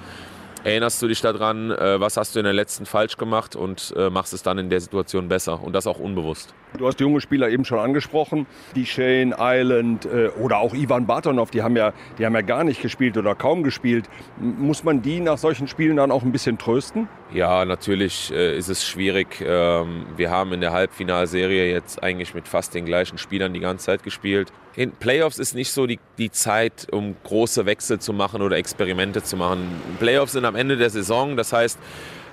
erinnerst 0.63 1.01
du 1.01 1.07
dich 1.07 1.21
daran, 1.21 1.71
äh, 1.71 1.99
was 1.99 2.17
hast 2.17 2.35
du 2.35 2.39
in 2.39 2.45
der 2.45 2.53
letzten 2.53 2.85
falsch 2.85 3.17
gemacht 3.17 3.55
und 3.55 3.93
äh, 3.95 4.09
machst 4.09 4.33
es 4.33 4.43
dann 4.43 4.57
in 4.57 4.69
der 4.69 4.81
Situation 4.81 5.27
besser 5.27 5.63
und 5.63 5.73
das 5.73 5.87
auch 5.87 5.99
unbewusst. 5.99 6.53
Du 6.75 6.85
hast 6.85 6.99
junge 6.99 7.21
Spieler 7.21 7.49
eben 7.49 7.63
schon 7.63 7.79
angesprochen, 7.79 8.45
die 8.75 8.85
Shane 8.85 9.33
Island 9.39 10.05
äh, 10.05 10.27
oder 10.39 10.57
auch 10.57 10.73
Ivan 10.73 11.07
Bartonov, 11.07 11.49
die 11.49 11.63
haben, 11.63 11.77
ja, 11.77 11.93
die 12.19 12.25
haben 12.25 12.35
ja 12.35 12.41
gar 12.41 12.63
nicht 12.65 12.81
gespielt 12.81 13.17
oder 13.17 13.35
kaum 13.35 13.63
gespielt. 13.63 14.09
Muss 14.37 14.83
man 14.83 15.01
die 15.01 15.21
nach 15.21 15.37
solchen 15.37 15.67
Spielen 15.67 15.95
dann 15.95 16.11
auch 16.11 16.23
ein 16.23 16.31
bisschen 16.31 16.57
trösten? 16.57 17.07
Ja, 17.33 17.63
natürlich 17.63 18.31
äh, 18.31 18.57
ist 18.57 18.67
es 18.67 18.85
schwierig. 18.85 19.41
Ähm, 19.41 20.05
wir 20.17 20.29
haben 20.29 20.51
in 20.51 20.61
der 20.61 20.73
Halbfinalserie 20.73 21.71
jetzt 21.71 22.03
eigentlich 22.03 22.33
mit 22.33 22.47
fast 22.47 22.75
den 22.75 22.85
gleichen 22.85 23.17
Spielern 23.17 23.53
die 23.53 23.61
ganze 23.61 23.85
Zeit 23.85 24.03
gespielt. 24.03 24.51
In 24.75 24.91
Playoffs 24.91 25.39
ist 25.39 25.55
nicht 25.55 25.71
so 25.71 25.87
die, 25.87 25.99
die 26.17 26.31
Zeit, 26.31 26.87
um 26.91 27.15
große 27.23 27.65
Wechsel 27.65 27.99
zu 27.99 28.11
machen 28.11 28.41
oder 28.41 28.57
Experimente 28.57 29.23
zu 29.23 29.37
machen. 29.37 29.81
Playoffs 29.99 30.33
sind 30.33 30.45
am 30.45 30.55
Ende 30.55 30.75
der 30.75 30.89
Saison, 30.89 31.37
das 31.37 31.53
heißt, 31.53 31.79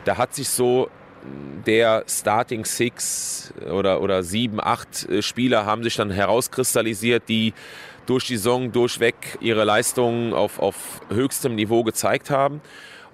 da 0.04 0.18
hat 0.18 0.34
sich 0.34 0.48
so 0.48 0.90
der 1.66 2.04
Starting 2.06 2.64
Six 2.64 3.52
oder, 3.70 4.02
oder 4.02 4.22
sieben, 4.22 4.60
acht 4.60 5.08
äh, 5.08 5.22
Spieler 5.22 5.66
haben 5.66 5.82
sich 5.82 5.96
dann 5.96 6.10
herauskristallisiert, 6.10 7.28
die 7.28 7.54
durch 8.06 8.26
die 8.26 8.36
Saison 8.36 8.72
durchweg 8.72 9.14
ihre 9.40 9.64
Leistungen 9.64 10.34
auf, 10.34 10.58
auf 10.58 11.00
höchstem 11.10 11.54
Niveau 11.54 11.84
gezeigt 11.84 12.30
haben. 12.30 12.60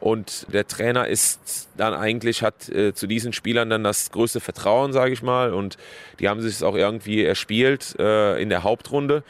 Und 0.01 0.47
der 0.53 0.67
Trainer 0.67 1.09
ist 1.09 1.69
dann 1.77 1.93
eigentlich, 1.93 2.43
hat 2.43 2.69
äh, 2.71 2.95
zu 2.95 3.07
diesen 3.07 3.35
Spielern 3.35 3.69
dann 3.69 3.85
das 3.85 4.11
größte 4.11 4.41
Vertrauen, 4.41 4.93
sage 4.93 5.13
ich 5.13 5.23
mal. 5.23 5.53
Und 5.53 5.77
die 6.19 6.29
haben 6.29 6.41
sich 6.41 6.55
es 6.55 6.63
auch 6.63 6.75
irgendwie 6.75 7.23
erspielt 7.23 7.97
äh, 7.99 8.41
in 8.41 8.49
der 8.49 8.63
Hauptrunde. 8.63 9.23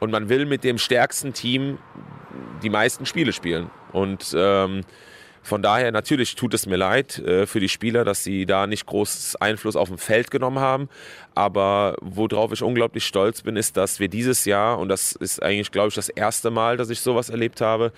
Und 0.00 0.10
man 0.10 0.30
will 0.30 0.46
mit 0.46 0.64
dem 0.64 0.78
stärksten 0.78 1.34
Team 1.34 1.78
die 2.62 2.70
meisten 2.70 3.04
Spiele 3.04 3.32
spielen. 3.32 3.70
Und 3.92 4.34
ähm, 4.36 4.80
von 5.44 5.60
daher 5.60 5.92
natürlich 5.92 6.36
tut 6.36 6.54
es 6.54 6.64
mir 6.64 6.76
leid 6.76 7.18
äh, 7.18 7.46
für 7.46 7.60
die 7.60 7.68
Spieler, 7.68 8.02
dass 8.04 8.24
sie 8.24 8.46
da 8.46 8.66
nicht 8.66 8.86
groß 8.86 9.36
Einfluss 9.36 9.76
auf 9.76 9.88
dem 9.88 9.98
Feld 9.98 10.30
genommen 10.30 10.58
haben. 10.58 10.88
Aber 11.34 11.96
worauf 12.00 12.50
ich 12.52 12.62
unglaublich 12.62 13.04
stolz 13.04 13.42
bin, 13.42 13.56
ist, 13.56 13.76
dass 13.76 14.00
wir 14.00 14.08
dieses 14.08 14.46
Jahr, 14.46 14.78
und 14.78 14.88
das 14.88 15.12
ist 15.12 15.42
eigentlich, 15.42 15.70
glaube 15.70 15.88
ich, 15.88 15.94
das 15.94 16.08
erste 16.08 16.50
Mal, 16.50 16.78
dass 16.78 16.88
ich 16.88 17.00
sowas 17.00 17.28
erlebt 17.28 17.60
habe, 17.60 17.92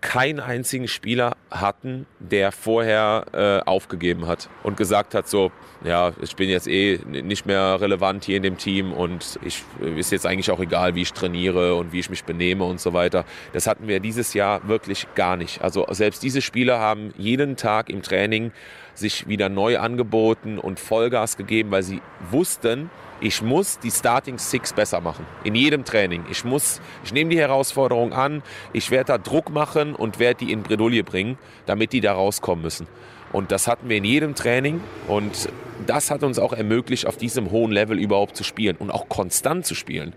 keinen 0.00 0.40
einzigen 0.40 0.88
Spieler 0.88 1.32
hatten, 1.50 2.06
der 2.18 2.52
vorher 2.52 3.24
äh, 3.32 3.68
aufgegeben 3.68 4.26
hat 4.26 4.48
und 4.62 4.76
gesagt 4.76 5.14
hat, 5.14 5.28
so, 5.28 5.50
ja, 5.84 6.12
ich 6.20 6.36
bin 6.36 6.48
jetzt 6.48 6.68
eh 6.68 7.00
nicht 7.06 7.46
mehr 7.46 7.80
relevant 7.80 8.24
hier 8.24 8.36
in 8.36 8.42
dem 8.42 8.58
Team 8.58 8.92
und 8.92 9.38
ich 9.42 9.62
ist 9.96 10.12
jetzt 10.12 10.26
eigentlich 10.26 10.50
auch 10.50 10.60
egal, 10.60 10.94
wie 10.94 11.02
ich 11.02 11.12
trainiere 11.12 11.74
und 11.74 11.92
wie 11.92 12.00
ich 12.00 12.10
mich 12.10 12.24
benehme 12.24 12.64
und 12.64 12.80
so 12.80 12.92
weiter. 12.92 13.24
Das 13.52 13.66
hatten 13.66 13.88
wir 13.88 14.00
dieses 14.00 14.34
Jahr 14.34 14.68
wirklich 14.68 15.06
gar 15.14 15.36
nicht. 15.36 15.62
Also 15.62 15.86
selbst 15.90 16.22
diese 16.22 16.42
Spieler 16.42 16.78
haben 16.78 17.12
jeden 17.16 17.56
Tag 17.56 17.88
im 17.90 18.02
Training 18.02 18.52
sich 18.98 19.28
wieder 19.28 19.48
neu 19.48 19.78
angeboten 19.78 20.58
und 20.58 20.80
Vollgas 20.80 21.36
gegeben, 21.36 21.70
weil 21.70 21.82
sie 21.82 22.00
wussten, 22.30 22.90
ich 23.20 23.40
muss 23.42 23.78
die 23.78 23.90
Starting 23.90 24.38
Six 24.38 24.72
besser 24.72 25.00
machen. 25.00 25.26
In 25.44 25.54
jedem 25.54 25.84
Training. 25.84 26.24
Ich 26.30 26.44
muss, 26.44 26.80
ich 27.04 27.12
nehme 27.12 27.30
die 27.30 27.38
Herausforderung 27.38 28.12
an, 28.12 28.42
ich 28.72 28.90
werde 28.90 29.12
da 29.12 29.18
Druck 29.18 29.50
machen 29.50 29.94
und 29.94 30.18
werde 30.18 30.44
die 30.44 30.52
in 30.52 30.62
Bredouille 30.62 31.02
bringen, 31.02 31.38
damit 31.64 31.92
die 31.92 32.00
da 32.00 32.12
rauskommen 32.12 32.62
müssen. 32.62 32.86
Und 33.32 33.52
das 33.52 33.66
hatten 33.66 33.88
wir 33.88 33.96
in 33.96 34.04
jedem 34.04 34.34
Training 34.34 34.80
und 35.08 35.48
das 35.86 36.10
hat 36.10 36.22
uns 36.22 36.38
auch 36.38 36.52
ermöglicht, 36.52 37.06
auf 37.06 37.16
diesem 37.16 37.50
hohen 37.50 37.72
Level 37.72 37.98
überhaupt 37.98 38.36
zu 38.36 38.44
spielen 38.44 38.76
und 38.76 38.90
auch 38.90 39.08
konstant 39.08 39.66
zu 39.66 39.74
spielen. 39.74 40.14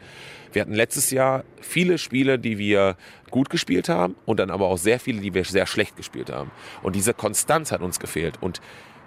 Wir 0.51 0.61
hatten 0.61 0.73
letztes 0.73 1.11
Jahr 1.11 1.43
viele 1.61 1.97
Spiele, 1.97 2.39
die 2.39 2.57
wir 2.57 2.97
gut 3.29 3.49
gespielt 3.49 3.89
haben 3.89 4.15
und 4.25 4.39
dann 4.39 4.49
aber 4.49 4.67
auch 4.67 4.77
sehr 4.77 4.99
viele, 4.99 5.21
die 5.21 5.33
wir 5.33 5.43
sehr 5.45 5.67
schlecht 5.67 5.95
gespielt 5.95 6.31
haben. 6.31 6.51
Und 6.81 6.95
diese 6.95 7.13
Konstanz 7.13 7.71
hat 7.71 7.81
uns 7.81 7.99
gefehlt. 7.99 8.41
Und 8.41 8.61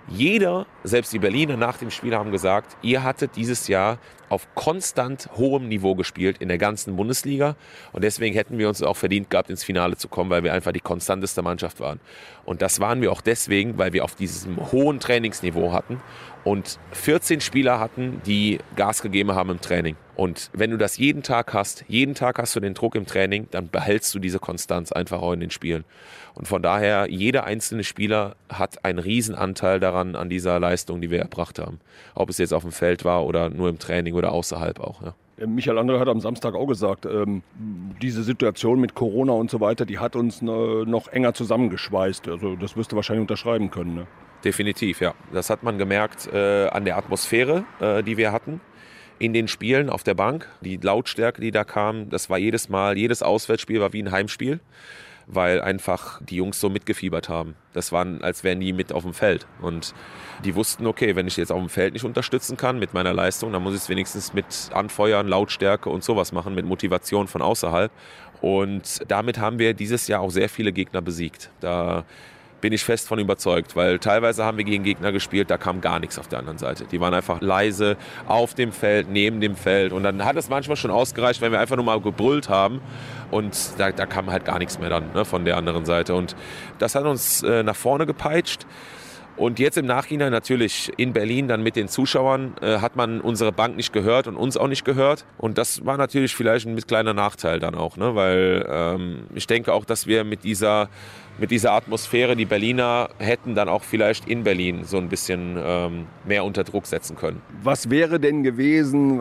jeder, 0.09 0.67
selbst 0.85 1.13
die 1.13 1.19
Berliner 1.19 1.57
nach 1.57 1.77
dem 1.77 1.91
Spiel 1.91 2.15
haben 2.15 2.33
gesagt, 2.33 2.77
ihr 2.83 3.03
hattet 3.03 3.37
dieses 3.37 3.69
Jahr 3.69 3.99
auf 4.33 4.55
konstant 4.55 5.29
hohem 5.37 5.69
Niveau 5.69 5.95
gespielt 5.95 6.39
in 6.39 6.49
der 6.49 6.57
ganzen 6.57 6.97
Bundesliga 6.97 7.55
und 7.93 8.03
deswegen 8.03 8.35
hätten 8.35 8.57
wir 8.57 8.67
uns 8.67 8.83
auch 8.83 8.97
verdient 8.97 9.29
gehabt, 9.29 9.51
ins 9.51 9.63
Finale 9.63 9.99
zu 9.99 10.09
kommen, 10.09 10.31
weil 10.31 10.43
wir 10.43 10.55
einfach 10.55 10.73
die 10.73 10.81
konstanteste 10.81 11.43
Mannschaft 11.43 11.81
waren. 11.81 12.01
Und 12.47 12.63
das 12.63 12.81
waren 12.81 13.03
wir 13.03 13.13
auch 13.13 13.21
deswegen, 13.21 13.77
weil 13.77 13.93
wir 13.93 14.05
auf 14.05 14.15
diesem 14.15 14.73
hohen 14.73 15.01
Trainingsniveau 15.01 15.73
hatten 15.73 16.01
und 16.45 16.79
14 16.93 17.41
Spieler 17.41 17.79
hatten, 17.79 18.21
die 18.27 18.59
Gas 18.75 19.03
gegeben 19.03 19.33
haben 19.33 19.51
im 19.51 19.61
Training. 19.61 19.97
Und 20.15 20.51
wenn 20.53 20.71
du 20.71 20.77
das 20.77 20.99
jeden 20.99 21.23
Tag 21.23 21.55
hast, 21.55 21.85
jeden 21.89 22.15
Tag 22.15 22.39
hast 22.39 22.55
du 22.55 22.61
den 22.61 22.75
Druck 22.75 22.95
im 22.97 23.07
Training, 23.07 23.49
dann 23.51 23.69
behältst 23.69 24.15
du 24.15 24.19
diese 24.19 24.39
Konstanz 24.39 24.93
einfach 24.93 25.23
auch 25.23 25.33
in 25.33 25.41
den 25.41 25.51
Spielen. 25.51 25.85
Und 26.35 26.49
von 26.49 26.63
daher, 26.63 27.09
jeder 27.11 27.45
einzelne 27.45 27.85
Spieler 27.85 28.37
hat 28.49 28.85
einen 28.85 28.99
Riesenanteil 28.99 29.81
daran, 29.81 30.17
an 30.17 30.29
dieser 30.29 30.59
Leistung, 30.61 31.01
die 31.01 31.11
wir 31.11 31.19
erbracht 31.19 31.59
haben. 31.59 31.81
Ob 32.15 32.29
es 32.29 32.39
jetzt 32.39 32.53
auf 32.53 32.63
dem 32.63 32.73
Feld 32.73 33.05
war 33.05 33.25
oder 33.25 33.49
nur 33.49 33.69
im 33.69 33.79
Training 33.79 34.15
oder 34.23 34.33
außerhalb 34.33 34.81
auch. 34.81 35.03
Ja. 35.03 35.15
Michael 35.47 35.79
Andre 35.79 35.99
hat 35.99 36.09
am 36.09 36.21
Samstag 36.21 36.55
auch 36.55 36.67
gesagt, 36.67 37.05
ähm, 37.07 37.43
diese 38.01 38.23
Situation 38.23 38.81
mit 38.81 38.95
Corona 38.95 39.33
und 39.33 39.51
so 39.51 39.61
weiter, 39.61 39.85
die 39.85 39.99
hat 39.99 40.15
uns 40.15 40.41
äh, 40.41 40.45
noch 40.45 41.09
enger 41.09 41.35
zusammengeschweißt. 41.35 42.29
Also 42.29 42.55
das 42.55 42.77
wirst 42.77 42.93
du 42.93 42.97
wahrscheinlich 42.97 43.23
unterschreiben 43.23 43.71
können. 43.71 43.95
Ne? 43.95 44.07
Definitiv, 44.45 45.01
ja. 45.01 45.15
Das 45.33 45.51
hat 45.51 45.63
man 45.63 45.79
gemerkt 45.79 46.29
äh, 46.33 46.69
an 46.69 46.85
der 46.85 46.97
Atmosphäre, 46.97 47.65
äh, 47.81 48.03
die 48.03 48.17
wir 48.17 48.33
hatten 48.33 48.61
in 49.19 49.33
den 49.33 49.49
Spielen 49.49 49.89
auf 49.89 50.03
der 50.03 50.15
Bank. 50.15 50.49
Die 50.63 50.77
Lautstärke, 50.77 51.41
die 51.41 51.51
da 51.51 51.65
kam, 51.65 52.11
das 52.11 52.31
war 52.31 52.39
jedes 52.39 52.69
Mal, 52.69 52.99
jedes 52.99 53.23
Auswärtsspiel 53.23 53.81
war 53.81 53.93
wie 53.93 54.03
ein 54.03 54.11
Heimspiel, 54.11 54.61
weil 55.35 55.61
einfach 55.61 56.21
die 56.23 56.37
Jungs 56.37 56.61
so 56.61 56.69
mitgefiebert 56.69 57.29
haben. 57.29 57.55
Das 57.73 57.93
waren, 57.93 58.23
als 58.23 58.45
wären 58.45 58.61
die 58.61 58.73
mit 58.73 58.93
auf 58.93 59.03
dem 59.03 59.15
Feld. 59.15 59.47
Und 59.61 59.95
die 60.45 60.55
wussten, 60.55 60.87
okay, 60.87 61.17
wenn 61.17 61.27
ich 61.27 61.37
jetzt 61.37 61.51
auf 61.51 61.59
dem 61.59 61.69
Feld 61.69 61.95
nicht 61.95 62.05
unterstützen 62.05 62.57
kann 62.57 62.79
mit 62.79 62.95
meiner 62.95 63.13
Leistung, 63.13 63.53
dann 63.53 63.63
muss 63.63 63.75
ich 63.75 63.81
es 63.81 63.89
wenigstens 63.89 64.35
mit 64.35 64.71
Anfeuern, 64.73 65.29
Lautstärke 65.29 65.89
und 65.89 66.05
sowas 66.05 66.33
machen, 66.33 66.55
mit 66.55 66.67
Motivation 66.67 67.29
von 67.29 67.43
außerhalb. 67.43 67.91
Und 68.41 69.01
damit 69.09 69.39
haben 69.39 69.59
wir 69.59 69.73
dieses 69.73 70.09
Jahr 70.09 70.21
auch 70.21 70.31
sehr 70.31 70.49
viele 70.49 70.73
Gegner 70.73 71.01
besiegt. 71.01 71.51
Da 71.61 72.05
bin 72.63 72.73
ich 72.73 72.83
fest 72.83 73.07
von 73.07 73.19
überzeugt, 73.19 73.77
weil 73.77 73.99
teilweise 73.99 74.45
haben 74.45 74.57
wir 74.57 74.65
gegen 74.65 74.85
Gegner 74.85 75.13
gespielt, 75.13 75.51
da 75.51 75.59
kam 75.59 75.83
gar 75.83 75.99
nichts 75.99 76.19
auf 76.19 76.29
der 76.29 76.39
anderen 76.39 76.57
Seite. 76.57 76.87
Die 76.91 77.01
waren 77.01 77.13
einfach 77.13 77.43
leise 77.43 77.99
auf 78.27 78.55
dem 78.55 78.73
Feld, 78.73 79.11
neben 79.11 79.43
dem 79.43 79.57
Feld 79.57 79.93
und 79.93 80.03
dann 80.05 80.25
hat 80.25 80.37
es 80.37 80.49
manchmal 80.49 80.77
schon 80.77 80.91
ausgereicht, 80.91 81.43
wenn 81.43 81.53
wir 81.53 81.61
einfach 81.61 81.77
nur 81.77 81.85
mal 81.85 82.01
gebrüllt 82.01 82.49
haben 82.49 82.81
und 83.31 83.55
da, 83.77 83.93
da 83.93 84.07
kam 84.07 84.31
halt 84.31 84.47
gar 84.47 84.59
nichts 84.59 84.79
mehr 84.79 84.89
dann 84.89 85.13
ne, 85.13 85.27
von 85.27 85.45
der 85.45 85.59
anderen 85.59 85.85
Seite 85.85 86.15
und 86.15 86.35
das 86.79 86.95
hat 86.95 87.05
uns 87.05 87.43
äh, 87.43 87.63
nach 87.63 87.77
vorne 87.77 88.07
gepeitscht. 88.07 88.65
Und 89.37 89.59
jetzt 89.59 89.79
im 89.79 89.87
Nachhinein 89.87 90.31
natürlich 90.31 90.93
in 90.99 91.15
Berlin 91.15 91.49
dann 91.49 91.63
mit 91.63 91.75
den 91.75 91.89
Zuschauern 91.89 92.55
äh, 92.61 92.79
hat 92.79 92.97
man 92.97 93.21
unsere 93.21 93.51
Bank 93.51 93.77
nicht 93.77 93.93
gehört 93.93 94.27
und 94.27 94.37
uns 94.37 94.59
auch 94.59 94.69
nicht 94.69 94.85
gehört. 94.85 95.25
Und 95.39 95.57
das 95.57 95.87
war 95.87 95.97
natürlich 95.97 96.37
vielleicht 96.37 96.67
ein 96.67 96.77
kleiner 96.77 97.15
Nachteil 97.15 97.59
dann 97.59 97.75
auch, 97.75 97.97
ne? 97.97 98.15
weil 98.15 98.67
ähm, 98.71 99.25
ich 99.35 99.47
denke 99.47 99.73
auch, 99.73 99.87
dass 99.87 100.07
wir 100.07 100.25
mit 100.25 100.45
dieser, 100.45 100.91
mit 101.39 101.51
dieser 101.51 101.73
Atmosphäre 101.73 102.37
die 102.37 102.45
Berliner 102.45 103.09
hätten 103.19 103.55
dann 103.55 103.69
auch 103.69 103.83
vielleicht 103.83 104.29
in 104.29 104.45
Berlin 104.45 104.85
so 104.85 104.99
ein 104.99 105.09
bisschen 105.09 105.57
ähm, 105.59 106.07
mehr 106.27 106.45
unter 106.45 106.65
Druck 106.65 106.87
setzen 106.87 107.17
können. 107.17 107.43
Was 107.63 107.91
wäre 107.91 108.21
denn 108.21 108.43
gewesen, 108.43 109.21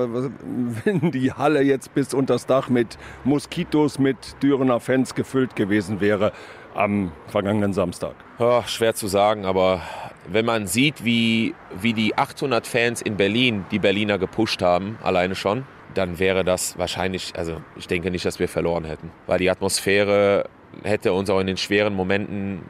wenn 0.85 1.11
die 1.11 1.31
Halle 1.31 1.61
jetzt 1.61 1.93
bis 1.93 2.13
unters 2.13 2.45
Dach 2.45 2.69
mit 2.69 2.97
Moskitos, 3.23 3.99
mit 3.99 4.17
Dürener 4.43 4.79
Fans 4.79 5.15
gefüllt 5.15 5.55
gewesen 5.55 6.01
wäre? 6.01 6.31
am 6.73 7.11
vergangenen 7.27 7.73
Samstag? 7.73 8.15
Oh, 8.39 8.61
schwer 8.65 8.95
zu 8.95 9.07
sagen, 9.07 9.45
aber 9.45 9.81
wenn 10.27 10.45
man 10.45 10.67
sieht, 10.67 11.03
wie, 11.03 11.53
wie 11.79 11.93
die 11.93 12.17
800 12.17 12.65
Fans 12.65 13.01
in 13.01 13.17
Berlin 13.17 13.65
die 13.71 13.79
Berliner 13.79 14.17
gepusht 14.17 14.61
haben, 14.61 14.97
alleine 15.03 15.35
schon, 15.35 15.65
dann 15.93 16.19
wäre 16.19 16.43
das 16.43 16.77
wahrscheinlich, 16.77 17.33
also 17.35 17.61
ich 17.75 17.87
denke 17.87 18.11
nicht, 18.11 18.25
dass 18.25 18.39
wir 18.39 18.47
verloren 18.47 18.85
hätten. 18.85 19.11
Weil 19.27 19.39
die 19.39 19.49
Atmosphäre 19.49 20.49
hätte 20.83 21.13
uns 21.13 21.29
auch 21.29 21.39
in 21.39 21.47
den 21.47 21.57
schweren 21.57 21.93
Momenten 21.93 22.61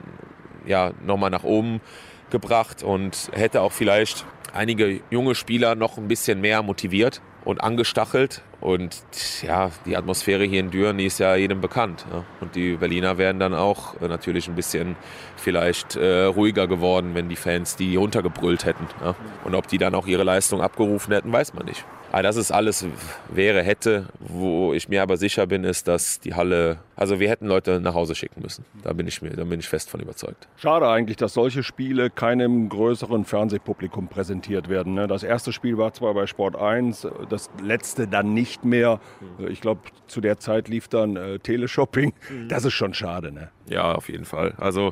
ja, 0.65 0.91
nochmal 1.05 1.29
nach 1.29 1.43
oben 1.43 1.81
gebracht 2.29 2.83
und 2.83 3.29
hätte 3.33 3.61
auch 3.61 3.71
vielleicht 3.71 4.25
einige 4.53 5.01
junge 5.09 5.35
Spieler 5.35 5.75
noch 5.75 5.97
ein 5.97 6.07
bisschen 6.07 6.41
mehr 6.41 6.61
motiviert 6.61 7.21
und 7.43 7.61
angestachelt. 7.61 8.41
Und 8.59 9.03
ja, 9.41 9.71
die 9.85 9.97
Atmosphäre 9.97 10.43
hier 10.43 10.59
in 10.59 10.69
Düren, 10.69 10.97
die 10.97 11.05
ist 11.05 11.19
ja 11.19 11.35
jedem 11.35 11.61
bekannt. 11.61 12.05
Ja. 12.11 12.23
Und 12.41 12.55
die 12.55 12.75
Berliner 12.75 13.17
wären 13.17 13.39
dann 13.39 13.55
auch 13.55 13.99
äh, 14.01 14.07
natürlich 14.07 14.47
ein 14.47 14.55
bisschen 14.55 14.95
vielleicht 15.41 15.95
äh, 15.95 16.23
ruhiger 16.23 16.67
geworden, 16.67 17.15
wenn 17.15 17.29
die 17.29 17.35
Fans 17.35 17.75
die 17.75 17.95
runtergebrüllt 17.95 18.65
hätten. 18.65 18.87
Ja. 19.03 19.15
Und 19.43 19.55
ob 19.55 19.67
die 19.67 19.77
dann 19.77 19.95
auch 19.95 20.07
ihre 20.07 20.23
Leistung 20.23 20.61
abgerufen 20.61 21.13
hätten, 21.13 21.31
weiß 21.31 21.53
man 21.53 21.65
nicht. 21.65 21.83
Aber 22.11 22.23
dass 22.23 22.35
es 22.35 22.51
alles 22.51 22.85
wäre, 23.29 23.63
hätte, 23.63 24.07
wo 24.19 24.73
ich 24.73 24.89
mir 24.89 25.01
aber 25.01 25.15
sicher 25.15 25.47
bin, 25.47 25.63
ist, 25.63 25.87
dass 25.87 26.19
die 26.19 26.33
Halle, 26.33 26.79
also 26.97 27.21
wir 27.21 27.29
hätten 27.29 27.47
Leute 27.47 27.79
nach 27.79 27.93
Hause 27.93 28.15
schicken 28.15 28.41
müssen. 28.41 28.65
Da 28.83 28.91
bin 28.91 29.07
ich 29.07 29.21
mir, 29.21 29.29
da 29.29 29.45
bin 29.45 29.61
ich 29.61 29.69
fest 29.69 29.89
von 29.89 30.01
überzeugt. 30.01 30.49
Schade 30.57 30.89
eigentlich, 30.89 31.15
dass 31.15 31.33
solche 31.33 31.63
Spiele 31.63 32.09
keinem 32.09 32.67
größeren 32.67 33.23
Fernsehpublikum 33.23 34.09
präsentiert 34.09 34.67
werden. 34.67 34.93
Ne? 34.93 35.07
Das 35.07 35.23
erste 35.23 35.53
Spiel 35.53 35.77
war 35.77 35.93
zwar 35.93 36.13
bei 36.13 36.27
Sport 36.27 36.57
1, 36.57 37.07
das 37.29 37.49
letzte 37.63 38.07
dann 38.07 38.33
nicht 38.33 38.65
mehr. 38.65 38.99
Ich 39.47 39.61
glaube, 39.61 39.81
zu 40.07 40.19
der 40.19 40.37
Zeit 40.37 40.67
lief 40.67 40.89
dann 40.89 41.15
äh, 41.15 41.39
Teleshopping. 41.39 42.11
Mhm. 42.29 42.49
Das 42.49 42.65
ist 42.65 42.73
schon 42.73 42.93
schade, 42.93 43.31
ne? 43.31 43.51
Ja, 43.67 43.93
auf 43.93 44.09
jeden 44.09 44.25
Fall. 44.25 44.53
Also 44.57 44.91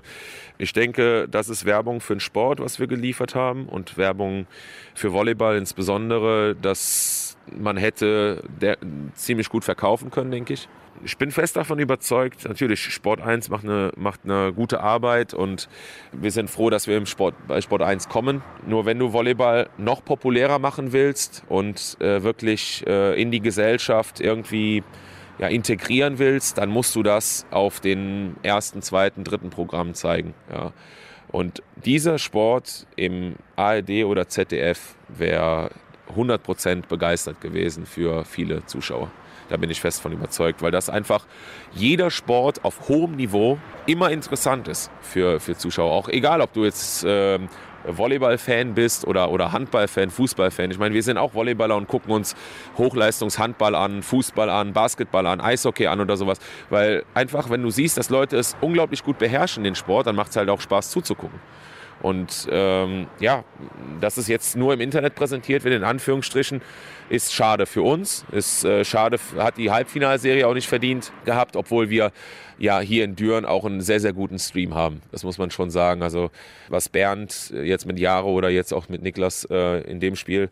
ich 0.57 0.73
denke, 0.73 1.27
das 1.29 1.49
ist 1.49 1.65
Werbung 1.65 2.01
für 2.01 2.15
den 2.15 2.19
Sport, 2.19 2.59
was 2.59 2.79
wir 2.79 2.87
geliefert 2.87 3.35
haben 3.35 3.67
und 3.67 3.97
Werbung 3.97 4.47
für 4.95 5.13
Volleyball 5.13 5.57
insbesondere, 5.57 6.55
dass 6.61 7.37
man 7.57 7.77
hätte 7.77 8.43
ziemlich 9.15 9.49
gut 9.49 9.63
verkaufen 9.63 10.11
können, 10.11 10.31
denke 10.31 10.53
ich. 10.53 10.67
Ich 11.05 11.17
bin 11.17 11.31
fest 11.31 11.55
davon 11.55 11.79
überzeugt, 11.79 12.45
natürlich, 12.45 12.81
Sport 12.81 13.21
1 13.21 13.49
macht 13.49 13.63
eine, 13.63 13.91
macht 13.95 14.21
eine 14.25 14.51
gute 14.51 14.81
Arbeit 14.81 15.33
und 15.33 15.69
wir 16.11 16.31
sind 16.31 16.49
froh, 16.49 16.69
dass 16.69 16.87
wir 16.87 16.97
im 16.97 17.05
Sport, 17.05 17.35
bei 17.47 17.61
Sport 17.61 17.81
1 17.81 18.09
kommen. 18.09 18.41
Nur 18.67 18.85
wenn 18.85 18.99
du 18.99 19.13
Volleyball 19.13 19.69
noch 19.77 20.03
populärer 20.03 20.59
machen 20.59 20.91
willst 20.91 21.43
und 21.47 21.95
äh, 22.01 22.21
wirklich 22.23 22.85
äh, 22.85 23.19
in 23.19 23.31
die 23.31 23.39
Gesellschaft 23.39 24.19
irgendwie 24.19 24.83
ja, 25.39 25.47
integrieren 25.47 26.19
willst, 26.19 26.57
dann 26.57 26.69
musst 26.69 26.95
du 26.95 27.03
das 27.03 27.45
auf 27.49 27.79
den 27.79 28.35
ersten, 28.43 28.81
zweiten, 28.81 29.23
dritten 29.23 29.49
Programm 29.49 29.93
zeigen. 29.93 30.33
Ja. 30.51 30.73
Und 31.31 31.63
dieser 31.85 32.19
Sport 32.19 32.87
im 32.95 33.35
ARD 33.55 34.03
oder 34.03 34.27
ZDF 34.27 34.95
wäre 35.07 35.71
100% 36.15 36.87
begeistert 36.87 37.39
gewesen 37.39 37.85
für 37.85 38.25
viele 38.25 38.65
Zuschauer. 38.65 39.11
Da 39.49 39.57
bin 39.57 39.69
ich 39.69 39.81
fest 39.81 40.01
von 40.01 40.11
überzeugt, 40.11 40.61
weil 40.61 40.71
das 40.71 40.89
einfach 40.89 41.25
jeder 41.73 42.11
Sport 42.11 42.63
auf 42.63 42.87
hohem 42.87 43.15
Niveau 43.15 43.57
immer 43.87 44.11
interessant 44.11 44.67
ist 44.67 44.91
für, 45.01 45.39
für 45.39 45.57
Zuschauer. 45.57 45.91
Auch 45.91 46.07
egal, 46.09 46.41
ob 46.41 46.53
du 46.53 46.65
jetzt 46.65 47.03
ähm, 47.07 47.49
Volleyball-Fan 47.85 48.73
bist 48.73 49.05
oder, 49.05 49.31
oder 49.31 49.51
Handball-Fan, 49.51 50.09
Fußball-Fan. 50.09 50.71
Ich 50.71 50.79
meine, 50.79 50.93
wir 50.93 51.03
sind 51.03 51.17
auch 51.17 51.33
Volleyballer 51.33 51.75
und 51.75 51.87
gucken 51.87 52.11
uns 52.11 52.35
Hochleistungshandball 52.77 53.75
an, 53.75 54.03
Fußball 54.03 54.49
an, 54.49 54.73
Basketball 54.73 55.25
an, 55.27 55.41
Eishockey 55.41 55.87
an 55.87 56.01
oder 56.01 56.17
sowas. 56.17 56.39
Weil 56.69 57.03
einfach, 57.13 57.49
wenn 57.49 57.63
du 57.63 57.69
siehst, 57.69 57.97
dass 57.97 58.09
Leute 58.09 58.37
es 58.37 58.55
unglaublich 58.61 59.03
gut 59.03 59.17
beherrschen, 59.17 59.63
den 59.63 59.75
Sport, 59.75 60.07
dann 60.07 60.15
macht 60.15 60.31
es 60.31 60.35
halt 60.35 60.49
auch 60.49 60.61
Spaß 60.61 60.91
zuzugucken. 60.91 61.39
Und 62.01 62.47
ähm, 62.51 63.07
ja, 63.19 63.43
dass 63.99 64.17
es 64.17 64.27
jetzt 64.27 64.55
nur 64.55 64.73
im 64.73 64.81
Internet 64.81 65.15
präsentiert 65.15 65.63
wird, 65.63 65.75
in 65.75 65.83
Anführungsstrichen, 65.83 66.61
ist 67.09 67.33
schade 67.33 67.65
für 67.65 67.81
uns. 67.81 68.25
Ist 68.31 68.63
äh, 68.63 68.85
schade, 68.85 69.17
hat 69.37 69.57
die 69.57 69.71
Halbfinalserie 69.71 70.47
auch 70.47 70.53
nicht 70.53 70.67
verdient 70.67 71.11
gehabt, 71.25 71.55
obwohl 71.55 71.89
wir 71.89 72.11
ja 72.57 72.79
hier 72.79 73.03
in 73.03 73.15
Düren 73.15 73.45
auch 73.45 73.65
einen 73.65 73.81
sehr, 73.81 73.99
sehr 73.99 74.13
guten 74.13 74.37
Stream 74.37 74.75
haben. 74.75 75.01
Das 75.11 75.23
muss 75.23 75.37
man 75.37 75.51
schon 75.51 75.71
sagen. 75.71 76.03
Also 76.03 76.29
was 76.67 76.89
Bernd 76.89 77.51
jetzt 77.51 77.85
mit 77.85 77.99
Jaro 77.99 78.31
oder 78.31 78.49
jetzt 78.49 78.73
auch 78.73 78.89
mit 78.89 79.01
Niklas 79.01 79.45
äh, 79.49 79.81
in 79.81 79.99
dem 79.99 80.15
Spiel 80.15 80.49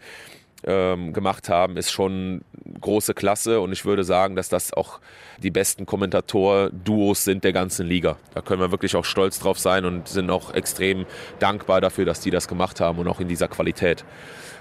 ähm, 0.65 1.13
gemacht 1.13 1.49
haben, 1.49 1.77
ist 1.77 1.91
schon 1.91 2.41
große 2.81 3.13
Klasse 3.13 3.61
und 3.61 3.71
ich 3.71 3.85
würde 3.85 4.03
sagen, 4.03 4.35
dass 4.35 4.49
das 4.49 4.73
auch 4.73 4.99
die 5.41 5.51
besten 5.51 5.85
Kommentator-Duos 5.85 7.23
sind 7.23 7.43
der 7.43 7.53
ganzen 7.53 7.87
Liga. 7.87 8.17
Da 8.33 8.41
können 8.41 8.61
wir 8.61 8.71
wirklich 8.71 8.95
auch 8.95 9.05
stolz 9.05 9.39
drauf 9.39 9.59
sein 9.59 9.85
und 9.85 10.07
sind 10.07 10.29
auch 10.29 10.53
extrem 10.53 11.05
dankbar 11.39 11.81
dafür, 11.81 12.05
dass 12.05 12.19
die 12.19 12.31
das 12.31 12.47
gemacht 12.47 12.81
haben 12.81 12.99
und 12.99 13.07
auch 13.07 13.19
in 13.19 13.27
dieser 13.27 13.47
Qualität. 13.47 14.03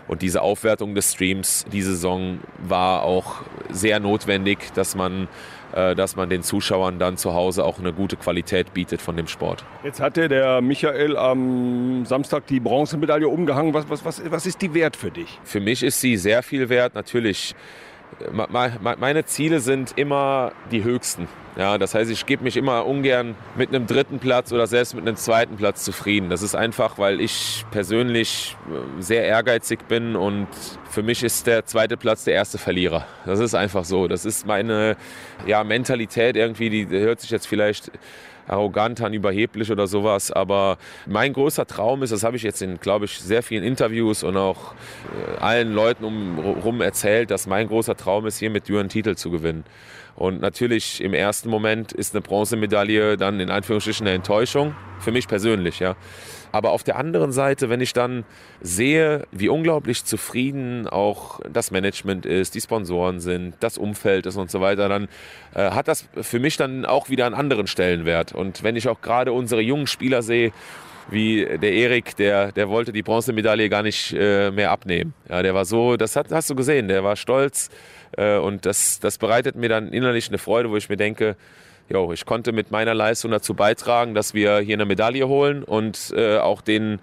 Und 0.08 0.22
diese 0.22 0.42
Aufwertung 0.42 0.94
des 0.94 1.12
Streams 1.12 1.64
diese 1.72 1.90
Saison 1.90 2.38
war 2.58 3.02
auch 3.02 3.42
sehr 3.70 3.98
notwendig, 3.98 4.72
dass 4.74 4.94
man 4.94 5.28
dass 5.76 6.16
man 6.16 6.30
den 6.30 6.42
Zuschauern 6.42 6.98
dann 6.98 7.18
zu 7.18 7.34
Hause 7.34 7.64
auch 7.64 7.78
eine 7.78 7.92
gute 7.92 8.16
Qualität 8.16 8.72
bietet 8.72 9.02
von 9.02 9.14
dem 9.16 9.28
Sport. 9.28 9.64
Jetzt 9.84 10.00
hatte 10.00 10.28
der 10.28 10.62
Michael 10.62 11.16
am 11.18 12.06
Samstag 12.06 12.46
die 12.46 12.60
Bronzemedaille 12.60 13.28
umgehangen. 13.28 13.74
Was, 13.74 13.90
was, 13.90 14.04
was, 14.04 14.22
was 14.30 14.46
ist 14.46 14.62
die 14.62 14.72
wert 14.72 14.96
für 14.96 15.10
dich? 15.10 15.38
Für 15.44 15.60
mich 15.60 15.82
ist 15.82 16.00
sie 16.00 16.16
sehr 16.16 16.42
viel 16.42 16.70
wert. 16.70 16.94
Natürlich 16.94 17.54
meine 18.98 19.24
Ziele 19.24 19.60
sind 19.60 19.96
immer 19.96 20.52
die 20.70 20.84
höchsten. 20.84 21.28
Ja, 21.56 21.78
das 21.78 21.94
heißt, 21.94 22.10
ich 22.10 22.26
gebe 22.26 22.44
mich 22.44 22.58
immer 22.58 22.84
ungern 22.84 23.34
mit 23.56 23.70
einem 23.70 23.86
dritten 23.86 24.18
Platz 24.18 24.52
oder 24.52 24.66
selbst 24.66 24.94
mit 24.94 25.06
einem 25.06 25.16
zweiten 25.16 25.56
Platz 25.56 25.84
zufrieden. 25.84 26.28
Das 26.28 26.42
ist 26.42 26.54
einfach, 26.54 26.98
weil 26.98 27.18
ich 27.18 27.64
persönlich 27.70 28.56
äh, 28.68 29.02
sehr 29.02 29.24
ehrgeizig 29.24 29.88
bin 29.88 30.16
und 30.16 30.48
für 30.90 31.02
mich 31.02 31.22
ist 31.22 31.46
der 31.46 31.64
zweite 31.64 31.96
Platz 31.96 32.24
der 32.24 32.34
erste 32.34 32.58
Verlierer. 32.58 33.06
Das 33.24 33.40
ist 33.40 33.54
einfach 33.54 33.86
so. 33.86 34.06
Das 34.06 34.26
ist 34.26 34.46
meine 34.46 34.96
ja, 35.46 35.64
Mentalität 35.64 36.36
irgendwie, 36.36 36.68
die 36.68 36.86
hört 36.88 37.20
sich 37.20 37.30
jetzt 37.30 37.46
vielleicht 37.46 37.90
arrogant 38.46 39.00
an, 39.00 39.12
überheblich 39.12 39.70
oder 39.70 39.86
sowas. 39.86 40.30
Aber 40.30 40.78
mein 41.06 41.32
großer 41.32 41.66
Traum 41.66 42.02
ist, 42.02 42.12
das 42.12 42.22
habe 42.22 42.36
ich 42.36 42.42
jetzt 42.42 42.62
in, 42.62 42.78
glaube 42.78 43.04
ich, 43.04 43.18
sehr 43.18 43.42
vielen 43.42 43.64
Interviews 43.64 44.22
und 44.22 44.36
auch 44.36 44.74
äh, 44.74 45.38
allen 45.40 45.72
Leuten 45.72 46.04
umherum 46.04 46.80
erzählt, 46.80 47.30
dass 47.30 47.46
mein 47.46 47.68
großer 47.68 47.96
Traum 47.96 48.26
ist, 48.26 48.38
hier 48.38 48.50
mit 48.50 48.68
Düren 48.68 48.88
Titel 48.88 49.16
zu 49.16 49.30
gewinnen. 49.30 49.64
Und 50.14 50.40
natürlich 50.40 51.02
im 51.02 51.12
ersten 51.12 51.50
Moment 51.50 51.92
ist 51.92 52.14
eine 52.14 52.22
Bronzemedaille 52.22 53.16
dann 53.16 53.38
in 53.38 53.50
Anführungsstrichen 53.50 54.06
eine 54.06 54.16
Enttäuschung, 54.16 54.74
für 54.98 55.12
mich 55.12 55.28
persönlich, 55.28 55.78
ja. 55.78 55.94
Aber 56.52 56.70
auf 56.70 56.82
der 56.82 56.96
anderen 56.96 57.32
Seite, 57.32 57.68
wenn 57.68 57.80
ich 57.80 57.92
dann 57.92 58.24
sehe, 58.60 59.26
wie 59.32 59.48
unglaublich 59.48 60.04
zufrieden 60.04 60.88
auch 60.88 61.40
das 61.50 61.70
Management 61.70 62.26
ist, 62.26 62.54
die 62.54 62.60
Sponsoren 62.60 63.20
sind, 63.20 63.54
das 63.60 63.78
Umfeld 63.78 64.26
ist 64.26 64.36
und 64.36 64.50
so 64.50 64.60
weiter, 64.60 64.88
dann 64.88 65.08
äh, 65.54 65.70
hat 65.70 65.88
das 65.88 66.06
für 66.20 66.38
mich 66.38 66.56
dann 66.56 66.84
auch 66.84 67.08
wieder 67.08 67.26
einen 67.26 67.34
anderen 67.34 67.66
Stellenwert. 67.66 68.32
Und 68.32 68.62
wenn 68.62 68.76
ich 68.76 68.88
auch 68.88 69.00
gerade 69.00 69.32
unsere 69.32 69.60
jungen 69.60 69.86
Spieler 69.86 70.22
sehe, 70.22 70.52
wie 71.08 71.44
der 71.44 71.72
Erik, 71.72 72.16
der, 72.16 72.52
der 72.52 72.68
wollte 72.68 72.92
die 72.92 73.02
Bronzemedaille 73.02 73.68
gar 73.68 73.82
nicht 73.82 74.12
äh, 74.12 74.50
mehr 74.50 74.70
abnehmen. 74.70 75.14
Ja, 75.28 75.42
der 75.42 75.54
war 75.54 75.64
so, 75.64 75.96
das 75.96 76.16
hat, 76.16 76.32
hast 76.32 76.50
du 76.50 76.54
gesehen, 76.54 76.88
der 76.88 77.04
war 77.04 77.16
stolz 77.16 77.70
äh, 78.16 78.36
und 78.36 78.66
das, 78.66 78.98
das 79.00 79.18
bereitet 79.18 79.56
mir 79.56 79.68
dann 79.68 79.92
innerlich 79.92 80.28
eine 80.28 80.38
Freude, 80.38 80.70
wo 80.70 80.76
ich 80.76 80.88
mir 80.88 80.96
denke, 80.96 81.36
jo, 81.88 82.12
ich 82.12 82.26
konnte 82.26 82.52
mit 82.52 82.70
meiner 82.70 82.94
Leistung 82.94 83.30
dazu 83.30 83.54
beitragen, 83.54 84.14
dass 84.14 84.34
wir 84.34 84.58
hier 84.58 84.74
eine 84.74 84.84
Medaille 84.84 85.28
holen 85.28 85.62
und 85.62 86.12
äh, 86.16 86.38
auch 86.38 86.60
den, 86.60 87.00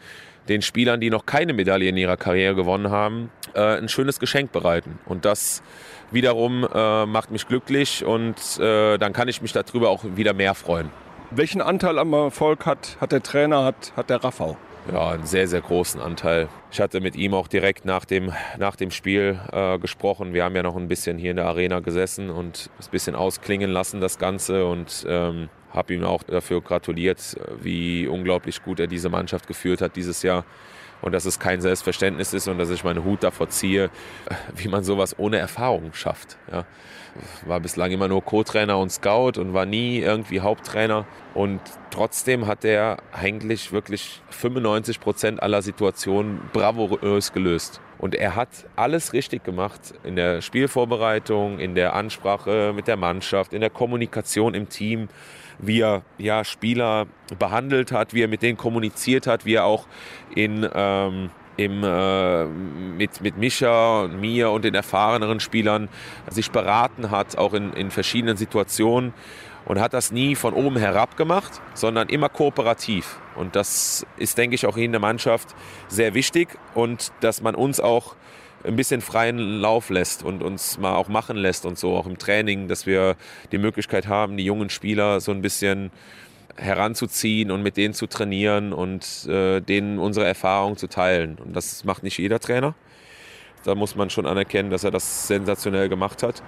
den 0.50 0.62
Spielern, 0.62 1.00
die 1.00 1.10
noch 1.10 1.26
keine 1.26 1.54
Medaille 1.54 1.90
in 1.90 1.98
ihrer 1.98 2.18
Karriere 2.18 2.56
gewonnen 2.56 2.92
haben, 2.92 3.32
äh, 3.54 3.78
ein 3.78 3.90
schönes 3.90 4.20
Geschenk 4.20 4.52
bereiten. 4.52 5.00
Und 5.06 5.26
das 5.26 5.64
wiederum 6.12 6.68
äh, 6.74 7.06
macht 7.06 7.32
mich 7.32 7.48
glücklich 7.48 8.06
und 8.06 8.38
äh, 8.60 8.98
dann 8.98 9.14
kann 9.14 9.28
ich 9.28 9.42
mich 9.42 9.52
darüber 9.52 9.90
auch 9.90 10.04
wieder 10.16 10.34
mehr 10.34 10.54
freuen. 10.54 10.90
Welchen 11.32 11.62
Anteil 11.62 11.98
am 11.98 12.14
Erfolg 12.14 12.66
hat, 12.66 12.98
hat 13.02 13.12
der 13.12 13.24
Trainer, 13.24 13.64
hat, 13.64 13.94
hat 13.96 14.10
der 14.10 14.24
Raffau? 14.24 14.58
Ja, 14.92 15.12
einen 15.12 15.26
sehr, 15.26 15.48
sehr 15.48 15.62
großen 15.62 16.02
Anteil. 16.02 16.50
Ich 16.72 16.82
hatte 16.82 17.00
mit 17.00 17.16
ihm 17.16 17.34
auch 17.34 17.48
direkt 17.48 17.86
nach 17.86 18.06
dem, 18.06 18.34
nach 18.58 18.76
dem 18.76 18.92
Spiel 18.92 19.40
äh, 19.52 19.80
gesprochen. 19.80 20.34
Wir 20.34 20.44
haben 20.44 20.56
ja 20.56 20.64
noch 20.64 20.76
ein 20.76 20.88
bisschen 20.88 21.18
hier 21.18 21.32
in 21.32 21.38
der 21.38 21.46
Arena 21.46 21.80
gesessen 21.80 22.30
und 22.30 22.70
ein 22.80 22.92
bisschen 22.92 23.16
ausklingen 23.16 23.72
lassen, 23.72 24.02
das 24.02 24.18
Ganze. 24.18 24.66
Und 24.66 25.06
ähm, 25.08 25.50
habe 25.72 25.94
ihm 25.94 26.04
auch 26.04 26.24
dafür 26.24 26.62
gratuliert, 26.62 27.36
wie 27.62 28.08
unglaublich 28.08 28.64
gut 28.64 28.80
er 28.80 28.88
diese 28.88 29.10
Mannschaft 29.10 29.48
geführt 29.48 29.82
hat 29.82 29.96
dieses 29.96 30.22
Jahr. 30.22 30.46
Und 31.02 31.12
dass 31.12 31.26
es 31.26 31.40
kein 31.40 31.60
Selbstverständnis 31.60 32.34
ist 32.34 32.48
und 32.48 32.58
dass 32.58 32.70
ich 32.70 32.84
meinen 32.84 33.04
Hut 33.04 33.24
davor 33.24 33.50
ziehe, 33.50 33.90
wie 34.56 34.70
man 34.70 34.84
sowas 34.84 35.18
ohne 35.18 35.38
Erfahrung 35.38 35.94
schafft. 35.94 36.38
Ja 36.52 36.66
war 37.46 37.60
bislang 37.60 37.92
immer 37.92 38.08
nur 38.08 38.24
Co-Trainer 38.24 38.78
und 38.78 38.92
Scout 38.92 39.40
und 39.40 39.54
war 39.54 39.66
nie 39.66 40.00
irgendwie 40.00 40.40
Haupttrainer. 40.40 41.06
Und 41.34 41.62
trotzdem 41.92 42.48
hat 42.48 42.66
er 42.66 42.98
eigentlich 43.12 43.72
wirklich 43.72 44.22
95 44.30 45.00
Prozent 45.00 45.42
aller 45.42 45.62
Situationen 45.62 46.40
bravourös 46.54 47.34
gelöst. 47.34 47.82
Und 47.98 48.16
er 48.16 48.36
hat 48.36 48.50
alles 48.76 49.14
richtig 49.14 49.44
gemacht 49.44 49.94
in 50.04 50.16
der 50.16 50.42
Spielvorbereitung, 50.42 51.60
in 51.60 51.76
der 51.76 51.94
Ansprache 51.94 52.74
mit 52.76 52.88
der 52.88 52.98
Mannschaft, 52.98 53.54
in 53.54 53.62
der 53.62 53.70
Kommunikation 53.70 54.54
im 54.54 54.70
Team, 54.70 55.08
wie 55.60 55.82
er 55.82 56.02
ja, 56.18 56.44
Spieler 56.44 57.08
behandelt 57.40 57.92
hat, 57.92 58.14
wie 58.14 58.24
er 58.24 58.28
mit 58.28 58.42
denen 58.42 58.58
kommuniziert 58.58 59.28
hat, 59.28 59.46
wie 59.46 59.56
er 59.56 59.66
auch 59.66 59.88
in 60.36 60.68
ähm, 60.74 61.30
im, 61.58 61.84
äh, 61.84 62.46
mit, 62.46 63.22
mit 63.22 63.38
Mischa 63.38 64.02
und 64.04 64.20
mir 64.20 64.52
und 64.52 64.64
den 64.66 64.76
erfahreneren 64.76 65.40
Spielern 65.40 65.90
sich 66.30 66.52
beraten 66.52 67.12
hat, 67.12 67.38
auch 67.38 67.54
in, 67.54 67.74
in 67.74 67.92
verschiedenen 67.92 68.38
Situationen 68.38 69.14
und 69.66 69.80
hat 69.80 69.94
das 69.94 70.12
nie 70.12 70.36
von 70.36 70.54
oben 70.54 70.78
herab 70.78 71.16
gemacht, 71.18 71.62
sondern 71.74 72.10
immer 72.10 72.30
kooperativ. 72.30 73.20
Und 73.36 73.56
das 73.56 74.06
ist, 74.18 74.38
denke 74.38 74.56
ich, 74.56 74.66
auch 74.66 74.78
in 74.78 74.92
der 74.92 75.02
Mannschaft 75.02 75.56
sehr 75.88 76.14
wichtig 76.14 76.50
und 76.74 77.12
dass 77.22 77.42
man 77.42 77.56
uns 77.56 77.80
auch 77.80 78.16
ein 78.64 78.76
bisschen 78.76 79.02
freien 79.02 79.60
Lauf 79.60 79.90
lässt 79.90 80.24
und 80.24 80.42
uns 80.42 80.78
mal 80.78 80.96
auch 80.96 81.10
machen 81.10 81.36
lässt 81.36 81.66
und 81.66 81.78
so, 81.78 81.98
auch 81.98 82.06
im 82.06 82.18
Training, 82.18 82.68
dass 82.68 82.86
wir 82.86 83.16
die 83.52 83.58
Möglichkeit 83.58 84.08
haben, 84.08 84.38
die 84.38 84.46
jungen 84.46 84.70
Spieler 84.70 85.20
so 85.20 85.32
ein 85.32 85.42
bisschen 85.42 85.92
heranzuziehen 86.56 87.52
und 87.52 87.64
mit 87.64 87.78
denen 87.78 87.94
zu 87.94 88.08
trainieren 88.08 88.74
und 88.74 89.26
äh, 89.28 89.60
denen 89.62 90.00
unsere 90.00 90.26
Erfahrung 90.26 90.78
zu 90.78 90.88
teilen. 90.88 91.38
Und 91.44 91.56
das 91.56 91.84
macht 91.84 92.04
nicht 92.04 92.18
jeder 92.18 92.40
Trainer. 92.40 92.76
Da 93.64 93.76
muss 93.76 93.96
man 93.96 94.10
schon 94.10 94.26
anerkennen, 94.26 94.70
dass 94.70 94.84
er 94.84 94.92
das 94.92 95.28
sensationell 95.28 95.90
gemacht 95.90 96.22
hat. 96.22 96.44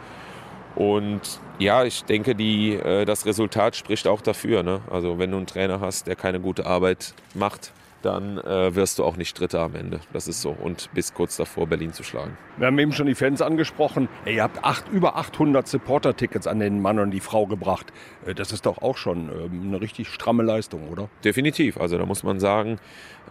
Und 0.76 1.22
ja, 1.58 1.86
ich 1.86 2.04
denke, 2.04 2.36
die, 2.36 2.74
äh, 2.74 3.06
das 3.06 3.26
Resultat 3.26 3.76
spricht 3.76 4.08
auch 4.08 4.22
dafür. 4.22 4.62
Ne? 4.62 4.82
Also 4.92 5.18
wenn 5.18 5.32
du 5.32 5.38
einen 5.38 5.48
Trainer 5.48 5.80
hast, 5.80 6.08
der 6.08 6.16
keine 6.16 6.40
gute 6.40 6.66
Arbeit 6.66 7.14
macht, 7.34 7.72
dann 8.06 8.38
äh, 8.38 8.76
wirst 8.76 9.00
du 9.00 9.04
auch 9.04 9.18
nicht 9.18 9.40
Dritter 9.40 9.62
am 9.62 9.76
Ende. 9.76 10.00
Das 10.14 10.28
ist 10.28 10.42
so. 10.42 10.52
Und 10.52 10.90
bis 10.94 11.14
kurz 11.14 11.38
davor, 11.38 11.68
Berlin 11.68 11.92
zu 11.92 12.04
schlagen. 12.04 12.38
Wir 12.58 12.68
haben 12.68 12.78
eben 12.78 12.92
schon 12.92 13.08
die 13.08 13.16
Fans 13.16 13.42
angesprochen. 13.42 14.08
Ihr 14.26 14.44
habt 14.44 14.64
acht, 14.64 14.88
über 14.90 15.18
800 15.18 15.68
Supporter-Tickets 15.68 16.46
an 16.46 16.60
den 16.60 16.82
Mann 16.82 17.00
und 17.00 17.12
die 17.12 17.20
Frau 17.20 17.48
gebracht. 17.48 17.92
Äh, 18.26 18.36
das 18.36 18.52
ist 18.52 18.66
doch 18.66 18.78
auch 18.82 18.98
schon 18.98 19.30
ähm, 19.30 19.64
eine 19.68 19.82
richtig 19.82 20.10
stramme 20.10 20.44
Leistung, 20.44 20.88
oder? 20.90 21.10
Definitiv. 21.24 21.78
Also 21.78 21.98
da 21.98 22.06
muss 22.06 22.24
man 22.24 22.40
sagen, 22.40 22.78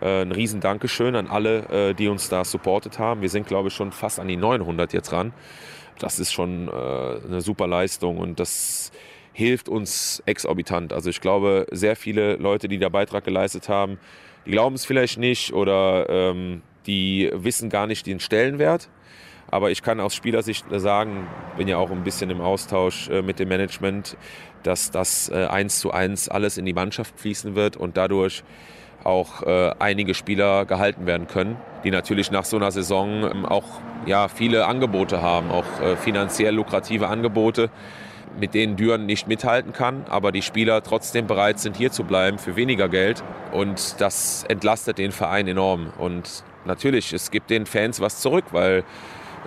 äh, 0.01 0.23
ein 0.23 0.33
riesen 0.33 0.61
Dankeschön 0.61 1.15
an 1.15 1.29
alle, 1.29 1.91
äh, 1.91 1.95
die 1.95 2.09
uns 2.09 2.29
da 2.29 2.45
supportet 2.45 2.99
haben. 2.99 3.23
Wir 3.23 3.29
sind, 3.31 3.47
glaube 3.47 3.69
ich, 3.69 3.75
schon 3.75 3.93
fast 3.93 4.19
an 4.19 4.27
die 4.27 4.37
900 4.37 4.93
jetzt 4.93 5.13
ran. 5.13 5.33
Das 6.01 6.19
ist 6.19 6.33
schon 6.33 6.69
eine 6.69 7.41
super 7.41 7.69
Leistung 7.69 8.19
und 8.19 8.41
das 8.41 8.91
hilft 9.33 9.69
uns 9.69 10.21
exorbitant. 10.27 10.93
Also 10.93 11.09
ich 11.09 11.21
glaube, 11.21 11.67
sehr 11.71 11.95
viele 11.95 12.35
Leute, 12.35 12.67
die 12.67 12.79
da 12.79 12.89
Beitrag 12.89 13.23
geleistet 13.23 13.69
haben, 13.69 13.99
die 14.47 14.51
glauben 14.51 14.75
es 14.75 14.85
vielleicht 14.85 15.19
nicht 15.19 15.53
oder 15.53 16.09
ähm, 16.09 16.63
die 16.87 17.31
wissen 17.33 17.71
gar 17.71 17.87
nicht 17.87 18.07
den 18.07 18.21
Stellenwert. 18.21 18.89
Aber 19.51 19.71
ich 19.71 19.83
kann 19.83 20.01
aus 20.01 20.15
Spielersicht 20.15 20.67
sagen, 20.71 21.27
bin 21.57 21.69
ja 21.69 21.77
auch 21.77 21.91
ein 21.91 22.03
bisschen 22.03 22.31
im 22.31 22.41
Austausch 22.41 23.09
äh, 23.09 23.23
mit 23.23 23.39
dem 23.39 23.49
Management, 23.49 24.17
dass 24.63 24.91
das 24.91 25.29
äh, 25.29 25.47
eins 25.47 25.79
zu 25.79 25.93
eins 25.93 26.29
alles 26.29 26.59
in 26.59 26.65
die 26.65 26.73
Mannschaft 26.73 27.19
fließen 27.21 27.55
wird 27.55 27.77
und 27.77 27.97
dadurch 27.97 28.43
auch 29.05 29.43
äh, 29.43 29.73
einige 29.79 30.15
Spieler 30.15 30.65
gehalten 30.65 31.07
werden 31.07 31.27
können, 31.27 31.57
die 31.85 31.91
natürlich 31.91 32.31
nach 32.31 32.47
so 32.47 32.57
einer 32.57 32.71
Saison 32.71 33.31
ähm, 33.31 33.47
auch 33.47 33.81
ja, 34.07 34.29
viele 34.29 34.67
Angebote 34.67 35.23
haben, 35.23 35.51
auch 35.51 35.65
finanziell 35.97 36.55
lukrative 36.55 37.09
Angebote 37.09 37.71
mit 38.39 38.55
denen 38.55 38.77
Düren 38.77 39.07
nicht 39.07 39.29
mithalten 39.29 39.73
kann, 39.73 40.05
aber 40.09 40.33
die 40.33 40.43
Spieler 40.43 40.83
trotzdem 40.83 41.27
bereit 41.27 41.59
sind, 41.61 41.77
hier 41.77 41.91
zu 41.91 42.05
bleiben 42.05 42.39
für 42.39 42.57
weniger 42.57 42.89
Geld. 42.89 43.23
Und 43.53 44.01
das 44.01 44.45
entlastet 44.49 44.99
den 44.99 45.13
Verein 45.13 45.47
enorm. 45.49 45.93
Und 45.99 46.45
natürlich, 46.65 47.13
es 47.13 47.31
gibt 47.31 47.51
den 47.51 47.67
Fans 47.67 48.01
was 48.01 48.21
zurück, 48.21 48.47
weil 48.51 48.85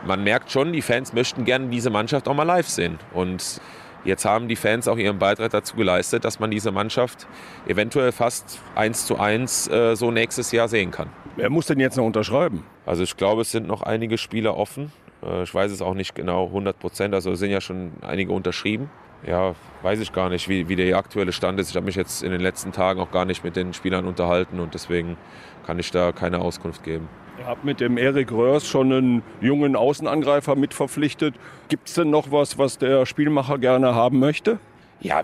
man 0.05 0.23
merkt 0.23 0.51
schon, 0.51 0.73
die 0.73 0.81
Fans 0.81 1.13
möchten 1.13 1.43
gerne 1.43 1.67
diese 1.67 1.89
Mannschaft 1.89 2.27
auch 2.27 2.33
mal 2.33 2.43
live 2.43 2.67
sehen. 2.67 2.99
Und 3.13 3.61
Jetzt 4.07 4.23
haben 4.23 4.47
die 4.47 4.55
Fans 4.55 4.87
auch 4.87 4.95
ihren 4.95 5.19
Beitrag 5.19 5.51
dazu 5.51 5.75
geleistet, 5.75 6.23
dass 6.23 6.39
man 6.39 6.49
diese 6.49 6.71
Mannschaft 6.71 7.27
eventuell 7.67 8.13
fast 8.13 8.59
eins 8.73 9.05
zu 9.05 9.19
eins 9.19 9.67
äh, 9.67 9.95
so 9.97 10.11
nächstes 10.11 10.53
Jahr 10.53 10.69
sehen 10.69 10.91
kann. 10.91 11.09
Wer 11.35 11.49
muss 11.49 11.65
denn 11.65 11.81
jetzt 11.81 11.97
noch 11.97 12.05
unterschreiben? 12.05 12.63
Also 12.85 13.03
ich 13.03 13.17
glaube, 13.17 13.41
es 13.41 13.51
sind 13.51 13.67
noch 13.67 13.81
einige 13.81 14.17
Spieler 14.17 14.55
offen. 14.55 14.93
Äh, 15.27 15.43
ich 15.43 15.53
weiß 15.53 15.71
es 15.71 15.81
auch 15.81 15.93
nicht 15.93 16.15
genau 16.15 16.47
100 16.47 16.79
Prozent, 16.79 17.13
also 17.13 17.31
es 17.31 17.39
sind 17.39 17.51
ja 17.51 17.61
schon 17.61 17.91
einige 18.01 18.31
unterschrieben. 18.31 18.89
Ja, 19.25 19.55
weiß 19.81 19.99
ich 19.99 20.13
gar 20.13 20.29
nicht, 20.29 20.47
wie, 20.47 20.69
wie 20.69 20.75
der 20.75 20.95
aktuelle 20.95 21.31
Stand 21.31 21.59
ist. 21.59 21.71
Ich 21.71 21.75
habe 21.75 21.87
mich 21.87 21.95
jetzt 21.95 22.21
in 22.21 22.31
den 22.31 22.41
letzten 22.41 22.71
Tagen 22.71 22.99
auch 22.99 23.11
gar 23.11 23.25
nicht 23.25 23.43
mit 23.43 23.55
den 23.55 23.73
Spielern 23.73 24.05
unterhalten 24.05 24.59
und 24.59 24.75
deswegen 24.75 25.17
kann 25.65 25.79
ich 25.79 25.89
da 25.89 26.11
keine 26.11 26.39
Auskunft 26.39 26.83
geben. 26.83 27.09
Ihr 27.39 27.45
habt 27.45 27.63
mit 27.63 27.79
dem 27.79 27.97
Erik 27.97 28.31
Röhrs 28.31 28.67
schon 28.67 28.91
einen 28.91 29.23
jungen 29.41 29.75
Außenangreifer 29.75 30.55
mitverpflichtet. 30.55 31.35
Gibt 31.67 31.87
es 31.87 31.95
denn 31.95 32.09
noch 32.09 32.31
was, 32.31 32.57
was 32.57 32.77
der 32.77 33.05
Spielmacher 33.05 33.57
gerne 33.57 33.93
haben 33.93 34.19
möchte? 34.19 34.59
Ja, 34.99 35.21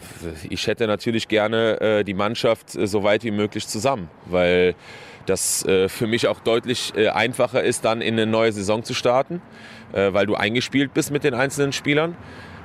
ich 0.50 0.68
hätte 0.68 0.86
natürlich 0.86 1.28
gerne 1.28 1.82
äh, 1.82 2.04
die 2.04 2.13
Mannschaft 2.13 2.76
äh, 2.76 2.86
so 2.86 3.04
weit 3.04 3.24
wie 3.24 3.32
möglich 3.32 3.68
zusammen, 3.68 4.10
weil 4.26 4.76
das 5.26 5.66
äh, 5.66 5.89
für 5.89 6.06
mich 6.06 6.28
auch 6.28 6.39
deutlich 6.39 6.94
äh, 6.96 7.10
einfacher 7.10 7.63
ist, 7.63 7.86
dann 7.86 8.02
in 8.02 8.13
eine 8.13 8.28
neue 8.28 8.52
Saison 8.52 8.84
zu 8.84 8.94
starten, 8.94 9.42
weil 9.94 10.26
du 10.26 10.36
eingespielt 10.36 10.94
bist 10.94 11.12
mit 11.12 11.24
den 11.24 11.34
einzelnen 11.34 11.72
Spielern. 11.72 12.18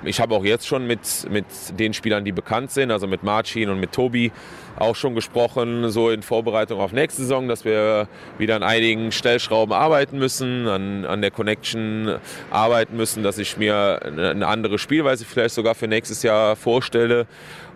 Ich 0.04 0.20
habe 0.20 0.34
auch 0.36 0.44
jetzt 0.44 0.66
schon 0.66 0.86
mit, 0.86 1.00
mit 1.28 1.44
den 1.76 1.92
Spielern, 1.92 2.24
die 2.24 2.30
bekannt 2.30 2.70
sind, 2.70 2.92
also 2.92 3.08
mit 3.08 3.24
Marcin 3.24 3.68
und 3.68 3.80
mit 3.80 3.90
Tobi, 3.90 4.30
auch 4.76 4.94
schon 4.94 5.16
gesprochen, 5.16 5.90
so 5.90 6.10
in 6.10 6.22
Vorbereitung 6.22 6.78
auf 6.78 6.92
nächste 6.92 7.22
Saison, 7.22 7.48
dass 7.48 7.64
wir 7.64 8.06
wieder 8.38 8.54
an 8.54 8.62
einigen 8.62 9.10
Stellschrauben 9.10 9.74
arbeiten 9.74 10.18
müssen, 10.18 10.68
an, 10.68 11.04
an 11.04 11.20
der 11.20 11.32
Connection 11.32 12.18
arbeiten 12.52 12.96
müssen, 12.96 13.24
dass 13.24 13.38
ich 13.38 13.56
mir 13.56 14.00
eine 14.04 14.46
andere 14.46 14.78
Spielweise 14.78 15.24
vielleicht 15.24 15.56
sogar 15.56 15.74
für 15.74 15.88
nächstes 15.88 16.22
Jahr 16.22 16.54
vorstelle 16.54 17.26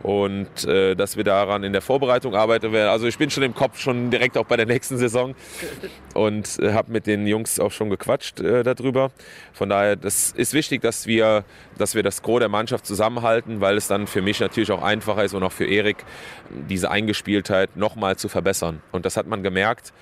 und 0.03 0.65
äh, 0.65 0.95
dass 0.95 1.17
wir 1.17 1.25
daran 1.25 1.63
in 1.65 1.73
der 1.73 1.83
Vorbereitung 1.83 2.35
arbeiten 2.35 2.73
werden. 2.73 2.89
Also 2.89 3.07
ich 3.07 3.19
bin 3.19 3.31
schon 3.31 3.43
im 3.43 3.55
Kopf 3.55 3.79
schon 3.79 4.11
direkt 4.11 4.37
auch 4.37 4.47
bei 4.47 4.57
der 4.57 4.67
nächsten 4.67 4.99
Saison 4.99 5.35
und 6.15 6.59
äh, 6.59 6.73
habe 6.73 6.93
mit 6.93 7.07
den 7.07 7.27
Jungs 7.27 7.61
auch 7.61 7.71
schon 7.71 7.91
gequatscht 7.91 8.41
äh, 8.41 8.63
darüber. 8.63 9.11
Von 9.53 9.69
daher, 9.69 9.97
das 9.97 10.33
ist 10.33 10.55
wichtig, 10.55 10.83
dass 10.83 11.07
wir, 11.07 11.45
dass 11.79 11.95
wir 11.95 12.03
das 12.03 12.23
Gros 12.23 12.41
der 12.41 12.49
Mannschaft 12.49 12.87
zusammenhalten, 12.87 13.61
weil 13.61 13.77
es 13.77 13.87
dann 13.87 14.07
für 14.07 14.23
mich 14.23 14.41
natürlich 14.41 14.73
auch 14.73 14.83
einfacher 14.83 15.25
ist 15.25 15.35
und 15.35 15.43
auch 15.43 15.53
für 15.53 15.67
Erik, 15.67 16.05
diese 16.69 16.91
Eingespieltheit 16.91 17.77
nochmal 17.77 18.17
zu 18.17 18.29
verbessern. 18.29 18.83
Und 18.91 19.07
das 19.07 19.17
hat 19.17 19.27
man 19.27 19.43
gemerkt. 19.43 19.93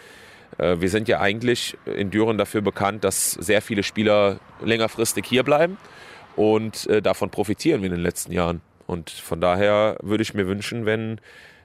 Äh, 0.58 0.80
wir 0.80 0.88
sind 0.88 1.08
ja 1.08 1.20
eigentlich 1.20 1.76
in 1.84 2.10
Düren 2.10 2.38
dafür 2.38 2.62
bekannt, 2.62 3.04
dass 3.04 3.32
sehr 3.32 3.60
viele 3.60 3.82
Spieler 3.82 4.40
längerfristig 4.64 5.26
hier 5.26 5.42
bleiben 5.42 5.76
und 6.36 6.86
äh, 6.86 7.02
davon 7.02 7.28
profitieren 7.30 7.82
wie 7.82 7.86
in 7.86 7.92
den 7.92 8.02
letzten 8.02 8.32
Jahren. 8.32 8.62
Und 8.90 9.08
von 9.08 9.40
daher 9.40 9.98
würde 10.02 10.22
ich 10.22 10.34
mir 10.34 10.48
wünschen, 10.48 10.84
wenn 10.84 11.20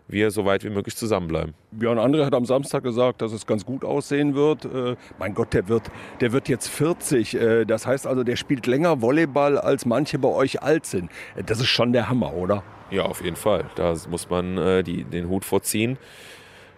wir 0.07 0.29
so 0.29 0.45
weit 0.45 0.63
wie 0.63 0.69
möglich 0.69 0.95
zusammenbleiben. 0.95 1.55
Björn 1.71 1.97
André 1.97 2.23
hat 2.23 2.35
am 2.35 2.45
Samstag 2.45 2.83
gesagt, 2.83 3.23
dass 3.23 3.33
es 3.33 3.47
ganz 3.47 3.65
gut 3.65 3.83
aussehen 3.83 4.35
wird. 4.35 4.65
Äh, 4.65 4.95
mein 5.17 5.33
Gott, 5.33 5.55
der 5.55 5.67
wird, 5.67 5.89
der 6.21 6.33
wird 6.33 6.47
jetzt 6.49 6.67
40. 6.67 7.33
Äh, 7.33 7.65
das 7.65 7.87
heißt 7.87 8.05
also, 8.05 8.23
der 8.23 8.35
spielt 8.35 8.67
länger 8.67 9.01
Volleyball, 9.01 9.57
als 9.57 9.87
manche 9.87 10.19
bei 10.19 10.29
euch 10.29 10.61
alt 10.61 10.85
sind. 10.85 11.09
Äh, 11.35 11.43
das 11.43 11.59
ist 11.59 11.69
schon 11.69 11.93
der 11.93 12.09
Hammer, 12.09 12.35
oder? 12.35 12.61
Ja, 12.91 13.05
auf 13.05 13.23
jeden 13.23 13.37
Fall. 13.37 13.65
Da 13.73 13.95
muss 14.07 14.29
man 14.29 14.59
äh, 14.59 14.83
die, 14.83 15.03
den 15.03 15.27
Hut 15.27 15.45
vorziehen, 15.45 15.97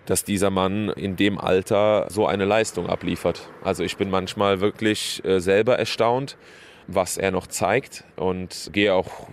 dass 0.05 0.23
dieser 0.23 0.49
Mann 0.49 0.87
in 0.87 1.17
dem 1.17 1.37
Alter 1.37 2.07
so 2.09 2.25
eine 2.25 2.45
Leistung 2.45 2.87
abliefert. 2.87 3.49
Also 3.61 3.83
ich 3.83 3.97
bin 3.97 4.09
manchmal 4.09 4.61
wirklich 4.61 5.21
äh, 5.25 5.41
selber 5.41 5.77
erstaunt 5.77 6.37
was 6.87 7.17
er 7.17 7.31
noch 7.31 7.47
zeigt 7.47 8.03
und 8.15 8.69
gehe 8.73 8.93
auch, 8.93 9.27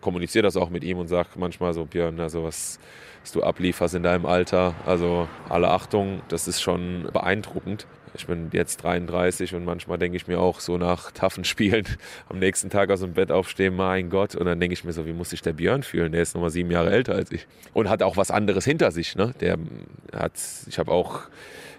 kommuniziere 0.00 0.42
das 0.42 0.56
auch 0.56 0.70
mit 0.70 0.82
ihm 0.82 0.98
und 0.98 1.08
sage 1.08 1.28
manchmal 1.36 1.74
so, 1.74 1.84
Björn, 1.84 2.18
also 2.20 2.42
was, 2.42 2.78
was 3.22 3.32
du 3.32 3.42
ablieferst 3.42 3.94
in 3.94 4.02
deinem 4.02 4.26
Alter, 4.26 4.74
also 4.86 5.28
alle 5.48 5.70
Achtung, 5.70 6.22
das 6.28 6.48
ist 6.48 6.62
schon 6.62 7.08
beeindruckend. 7.12 7.86
Ich 8.14 8.26
bin 8.26 8.48
jetzt 8.52 8.82
33 8.82 9.54
und 9.54 9.66
manchmal 9.66 9.98
denke 9.98 10.16
ich 10.16 10.26
mir 10.26 10.38
auch 10.38 10.60
so 10.60 10.78
nach 10.78 11.10
taffen 11.10 11.44
Spielen 11.44 11.84
am 12.30 12.38
nächsten 12.38 12.70
Tag 12.70 12.90
aus 12.90 13.00
dem 13.00 13.12
Bett 13.12 13.30
aufstehen, 13.30 13.76
mein 13.76 14.08
Gott. 14.08 14.34
Und 14.34 14.46
dann 14.46 14.58
denke 14.58 14.72
ich 14.72 14.84
mir 14.84 14.94
so, 14.94 15.04
wie 15.04 15.12
muss 15.12 15.30
sich 15.30 15.42
der 15.42 15.52
Björn 15.52 15.82
fühlen? 15.82 16.12
Der 16.12 16.22
ist 16.22 16.34
nochmal 16.34 16.48
sieben 16.48 16.70
Jahre 16.70 16.90
älter 16.90 17.14
als 17.14 17.30
ich. 17.30 17.46
Und 17.74 17.90
hat 17.90 18.02
auch 18.02 18.16
was 18.16 18.30
anderes 18.30 18.64
hinter 18.64 18.90
sich. 18.90 19.16
Ne? 19.16 19.34
Der 19.40 19.58
hat, 20.14 20.32
ich 20.66 20.78
habe 20.78 20.92
auch 20.92 21.24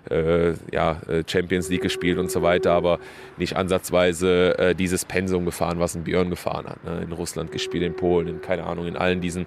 äh, 0.09 0.53
ja, 0.71 1.01
äh, 1.07 1.23
Champions 1.25 1.69
League 1.69 1.81
gespielt 1.81 2.17
und 2.17 2.31
so 2.31 2.41
weiter, 2.41 2.73
aber 2.73 2.99
nicht 3.37 3.55
ansatzweise 3.55 4.57
äh, 4.57 4.75
dieses 4.75 5.05
Pensum 5.05 5.45
gefahren, 5.45 5.79
was 5.79 5.95
ein 5.95 6.03
Björn 6.03 6.29
gefahren 6.29 6.65
hat. 6.67 6.83
Ne? 6.83 7.01
In 7.03 7.11
Russland 7.11 7.51
gespielt, 7.51 7.83
in 7.83 7.95
Polen, 7.95 8.27
in 8.27 8.41
keine 8.41 8.65
Ahnung, 8.65 8.87
in 8.87 8.97
allen 8.97 9.21
diesen 9.21 9.45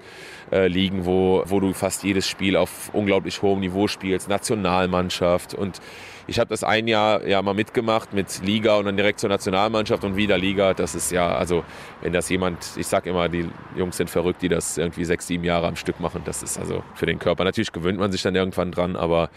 äh, 0.52 0.66
Ligen, 0.68 1.04
wo, 1.04 1.42
wo 1.46 1.60
du 1.60 1.72
fast 1.72 2.02
jedes 2.04 2.28
Spiel 2.28 2.56
auf 2.56 2.90
unglaublich 2.92 3.42
hohem 3.42 3.60
Niveau 3.60 3.88
spielst, 3.88 4.28
Nationalmannschaft 4.28 5.54
und 5.54 5.80
ich 6.30 6.38
habe 6.38 6.48
das 6.48 6.62
ein 6.62 6.86
Jahr 6.86 7.26
ja 7.26 7.42
mal 7.42 7.54
mitgemacht 7.54 8.12
mit 8.12 8.40
Liga 8.44 8.76
und 8.76 8.84
dann 8.84 8.96
direkt 8.96 9.18
zur 9.18 9.28
Nationalmannschaft 9.28 10.04
und 10.04 10.14
wieder 10.14 10.38
Liga. 10.38 10.74
Das 10.74 10.94
ist 10.94 11.10
ja, 11.10 11.34
also 11.34 11.64
wenn 12.02 12.12
das 12.12 12.28
jemand, 12.28 12.76
ich 12.76 12.86
sag 12.86 13.06
immer, 13.06 13.28
die 13.28 13.50
Jungs 13.76 13.96
sind 13.96 14.08
verrückt, 14.08 14.40
die 14.40 14.48
das 14.48 14.78
irgendwie 14.78 15.04
sechs, 15.04 15.26
sieben 15.26 15.42
Jahre 15.42 15.66
am 15.66 15.74
Stück 15.74 15.98
machen. 15.98 16.22
Das 16.24 16.44
ist 16.44 16.56
also 16.56 16.84
für 16.94 17.06
den 17.06 17.18
Körper. 17.18 17.42
Natürlich 17.42 17.72
gewöhnt 17.72 17.98
man 17.98 18.12
sich 18.12 18.22
dann 18.22 18.36
irgendwann 18.36 18.70
dran, 18.70 18.94
aber 18.94 19.28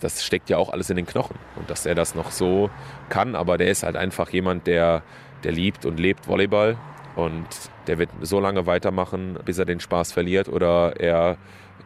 das 0.00 0.24
steckt 0.24 0.48
ja 0.48 0.56
auch 0.56 0.70
alles 0.72 0.88
in 0.88 0.96
den 0.96 1.04
Knochen. 1.04 1.36
Und 1.56 1.68
dass 1.68 1.84
er 1.84 1.94
das 1.94 2.14
noch 2.14 2.30
so 2.30 2.70
kann, 3.10 3.34
aber 3.34 3.58
der 3.58 3.68
ist 3.68 3.82
halt 3.82 3.96
einfach 3.96 4.30
jemand, 4.30 4.66
der, 4.66 5.02
der 5.44 5.52
liebt 5.52 5.84
und 5.84 6.00
lebt 6.00 6.28
Volleyball. 6.28 6.78
Und 7.14 7.46
der 7.88 7.98
wird 7.98 8.08
so 8.22 8.40
lange 8.40 8.64
weitermachen, 8.64 9.38
bis 9.44 9.58
er 9.58 9.66
den 9.66 9.80
Spaß 9.80 10.12
verliert 10.12 10.48
oder 10.48 10.98
er 10.98 11.36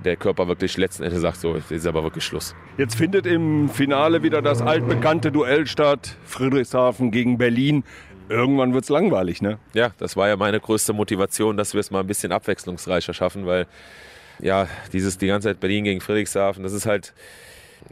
der 0.03 0.17
Körper 0.17 0.49
wirklich 0.49 0.77
letzten 0.77 1.03
Endes 1.03 1.23
sagt, 1.23 1.39
so, 1.39 1.55
jetzt 1.55 1.71
ist 1.71 1.87
aber 1.87 2.03
wirklich 2.03 2.25
Schluss. 2.25 2.55
Jetzt 2.79 2.97
findet 2.97 3.27
im 3.27 3.69
Finale 3.69 4.23
wieder 4.23 4.43
das 4.43 4.61
altbekannte 4.61 5.33
Duell 5.33 5.67
statt, 5.67 6.17
Friedrichshafen 6.25 7.11
gegen 7.11 7.39
Berlin. 7.39 7.85
Irgendwann 8.29 8.73
wird 8.75 8.85
es 8.85 8.91
langweilig, 8.91 9.43
ne? 9.43 9.59
Ja, 9.75 9.93
das 9.99 10.17
war 10.17 10.29
ja 10.29 10.37
meine 10.37 10.61
größte 10.61 10.93
Motivation, 10.93 11.57
dass 11.57 11.75
wir 11.75 11.81
es 11.81 11.91
mal 11.91 12.01
ein 12.01 12.07
bisschen 12.07 12.33
abwechslungsreicher 12.33 13.15
schaffen, 13.15 13.47
weil 13.47 13.67
ja, 14.41 14.69
dieses 14.93 15.19
die 15.19 15.27
ganze 15.27 15.49
Zeit 15.49 15.61
Berlin 15.61 15.85
gegen 15.85 16.01
Friedrichshafen, 16.01 16.63
das 16.63 16.73
ist 16.73 16.87
halt, 16.87 17.13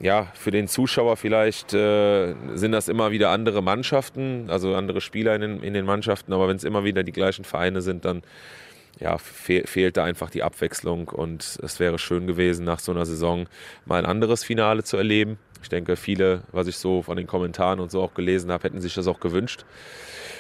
ja, 0.00 0.28
für 0.34 0.50
den 0.50 0.68
Zuschauer 0.68 1.16
vielleicht 1.16 1.74
äh, 1.74 2.34
sind 2.54 2.72
das 2.72 2.88
immer 2.88 3.10
wieder 3.10 3.30
andere 3.30 3.62
Mannschaften, 3.62 4.46
also 4.48 4.74
andere 4.74 5.00
Spieler 5.00 5.34
in 5.34 5.40
den, 5.40 5.62
in 5.62 5.74
den 5.74 5.84
Mannschaften, 5.84 6.32
aber 6.32 6.48
wenn 6.48 6.56
es 6.56 6.64
immer 6.64 6.84
wieder 6.84 7.02
die 7.02 7.12
gleichen 7.12 7.44
Vereine 7.44 7.82
sind, 7.82 8.04
dann 8.04 8.22
ja, 9.00 9.18
fe 9.18 9.62
fehlt 9.66 9.98
einfach 9.98 10.30
die 10.30 10.42
Abwechslung 10.42 11.08
und 11.08 11.58
es 11.62 11.80
wäre 11.80 11.98
schön 11.98 12.26
gewesen, 12.26 12.64
nach 12.64 12.78
so 12.78 12.92
einer 12.92 13.06
Saison 13.06 13.46
mal 13.86 13.98
ein 13.98 14.06
anderes 14.06 14.44
Finale 14.44 14.84
zu 14.84 14.96
erleben. 14.96 15.38
Ich 15.62 15.68
denke, 15.68 15.96
viele, 15.96 16.42
was 16.52 16.66
ich 16.66 16.76
so 16.76 17.02
von 17.02 17.16
den 17.16 17.26
Kommentaren 17.26 17.80
und 17.80 17.90
so 17.90 18.02
auch 18.02 18.14
gelesen 18.14 18.52
habe, 18.52 18.64
hätten 18.64 18.80
sich 18.80 18.94
das 18.94 19.08
auch 19.08 19.20
gewünscht. 19.20 19.64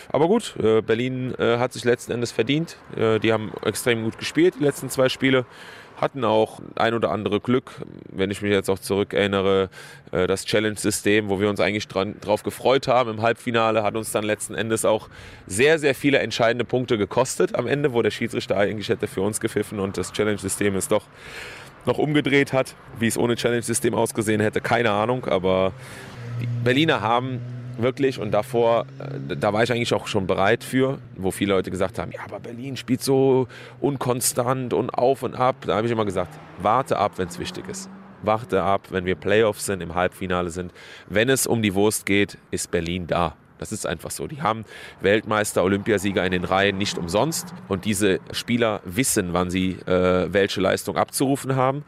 Aber 0.08 0.28
gut, 0.28 0.54
äh, 0.58 0.82
Berlin 0.82 1.34
äh, 1.38 1.58
hat 1.58 1.72
sich 1.72 1.84
letzten 1.84 2.12
Endes 2.12 2.32
verdient. 2.32 2.76
Äh, 2.96 3.20
die 3.20 3.32
haben 3.32 3.52
extrem 3.64 4.04
gut 4.04 4.18
gespielt, 4.18 4.54
die 4.58 4.64
letzten 4.64 4.90
zwei 4.90 5.08
Spiele 5.08 5.46
hatten 6.00 6.24
auch 6.24 6.60
ein 6.76 6.94
oder 6.94 7.10
andere 7.10 7.40
Glück. 7.40 7.72
Wenn 8.10 8.30
ich 8.30 8.42
mich 8.42 8.50
jetzt 8.50 8.70
auch 8.70 8.78
zurückerinnere, 8.78 9.68
äh, 10.12 10.26
das 10.26 10.44
Challenge-System, 10.44 11.28
wo 11.28 11.40
wir 11.40 11.48
uns 11.50 11.60
eigentlich 11.60 11.88
drauf 11.88 12.42
gefreut 12.42 12.88
haben 12.88 13.10
im 13.10 13.22
Halbfinale, 13.22 13.82
hat 13.82 13.96
uns 13.96 14.12
dann 14.12 14.24
letzten 14.24 14.54
Endes 14.54 14.84
auch 14.84 15.08
sehr, 15.46 15.78
sehr 15.78 15.94
viele 15.94 16.18
entscheidende 16.18 16.64
Punkte 16.64 16.98
gekostet 16.98 17.54
am 17.54 17.66
Ende, 17.66 17.92
wo 17.92 18.02
der 18.02 18.10
Schiedsrichter 18.10 18.56
eigentlich 18.56 18.88
hätte 18.88 19.06
für 19.06 19.22
uns 19.22 19.40
gepfiffen 19.40 19.78
und 19.78 19.96
das 19.96 20.12
Challenge-System 20.12 20.74
es 20.76 20.88
doch 20.88 21.04
noch 21.86 21.98
umgedreht 21.98 22.52
hat. 22.52 22.74
Wie 22.98 23.06
es 23.06 23.18
ohne 23.18 23.36
Challenge-System 23.36 23.94
ausgesehen 23.94 24.40
hätte, 24.40 24.60
keine 24.60 24.90
Ahnung, 24.90 25.26
aber 25.26 25.72
die 26.40 26.48
Berliner 26.64 27.00
haben 27.00 27.40
wirklich. 27.82 28.18
Und 28.18 28.32
davor, 28.32 28.86
äh, 28.98 29.36
da 29.36 29.52
war 29.52 29.62
ich 29.62 29.72
eigentlich 29.72 29.92
auch 29.94 30.06
schon 30.06 30.26
bereit 30.26 30.64
für, 30.64 30.98
wo 31.16 31.30
viele 31.30 31.54
Leute 31.54 31.70
gesagt 31.70 31.98
haben, 31.98 32.12
ja, 32.12 32.20
aber 32.24 32.40
Berlin 32.40 32.76
spielt 32.76 33.02
so 33.02 33.48
unkonstant 33.80 34.72
und 34.72 34.90
auf 34.90 35.22
und 35.22 35.34
ab. 35.34 35.56
Da 35.66 35.76
habe 35.76 35.86
ich 35.86 35.92
immer 35.92 36.04
gesagt, 36.04 36.38
warte 36.58 36.98
ab, 36.98 37.12
wenn 37.16 37.28
es 37.28 37.38
wichtig 37.38 37.68
ist. 37.68 37.88
Warte 38.22 38.62
ab, 38.62 38.88
wenn 38.90 39.06
wir 39.06 39.14
Playoffs 39.14 39.66
sind, 39.66 39.82
im 39.82 39.94
Halbfinale 39.94 40.50
sind. 40.50 40.72
Wenn 41.08 41.28
es 41.28 41.46
um 41.46 41.62
die 41.62 41.74
Wurst 41.74 42.04
geht, 42.04 42.36
ist 42.50 42.70
Berlin 42.70 43.06
da. 43.06 43.34
Das 43.58 43.72
ist 43.72 43.86
einfach 43.86 44.10
so. 44.10 44.26
Die 44.26 44.40
haben 44.40 44.64
Weltmeister, 45.02 45.62
Olympiasieger 45.62 46.24
in 46.24 46.32
den 46.32 46.44
Reihen 46.44 46.78
nicht 46.78 46.96
umsonst. 46.96 47.54
Und 47.68 47.84
diese 47.84 48.20
Spieler 48.32 48.80
wissen, 48.84 49.32
wann 49.32 49.50
sie 49.50 49.72
äh, 49.86 50.32
welche 50.32 50.62
Leistung 50.62 50.96
abzurufen 50.96 51.56
haben. 51.56 51.84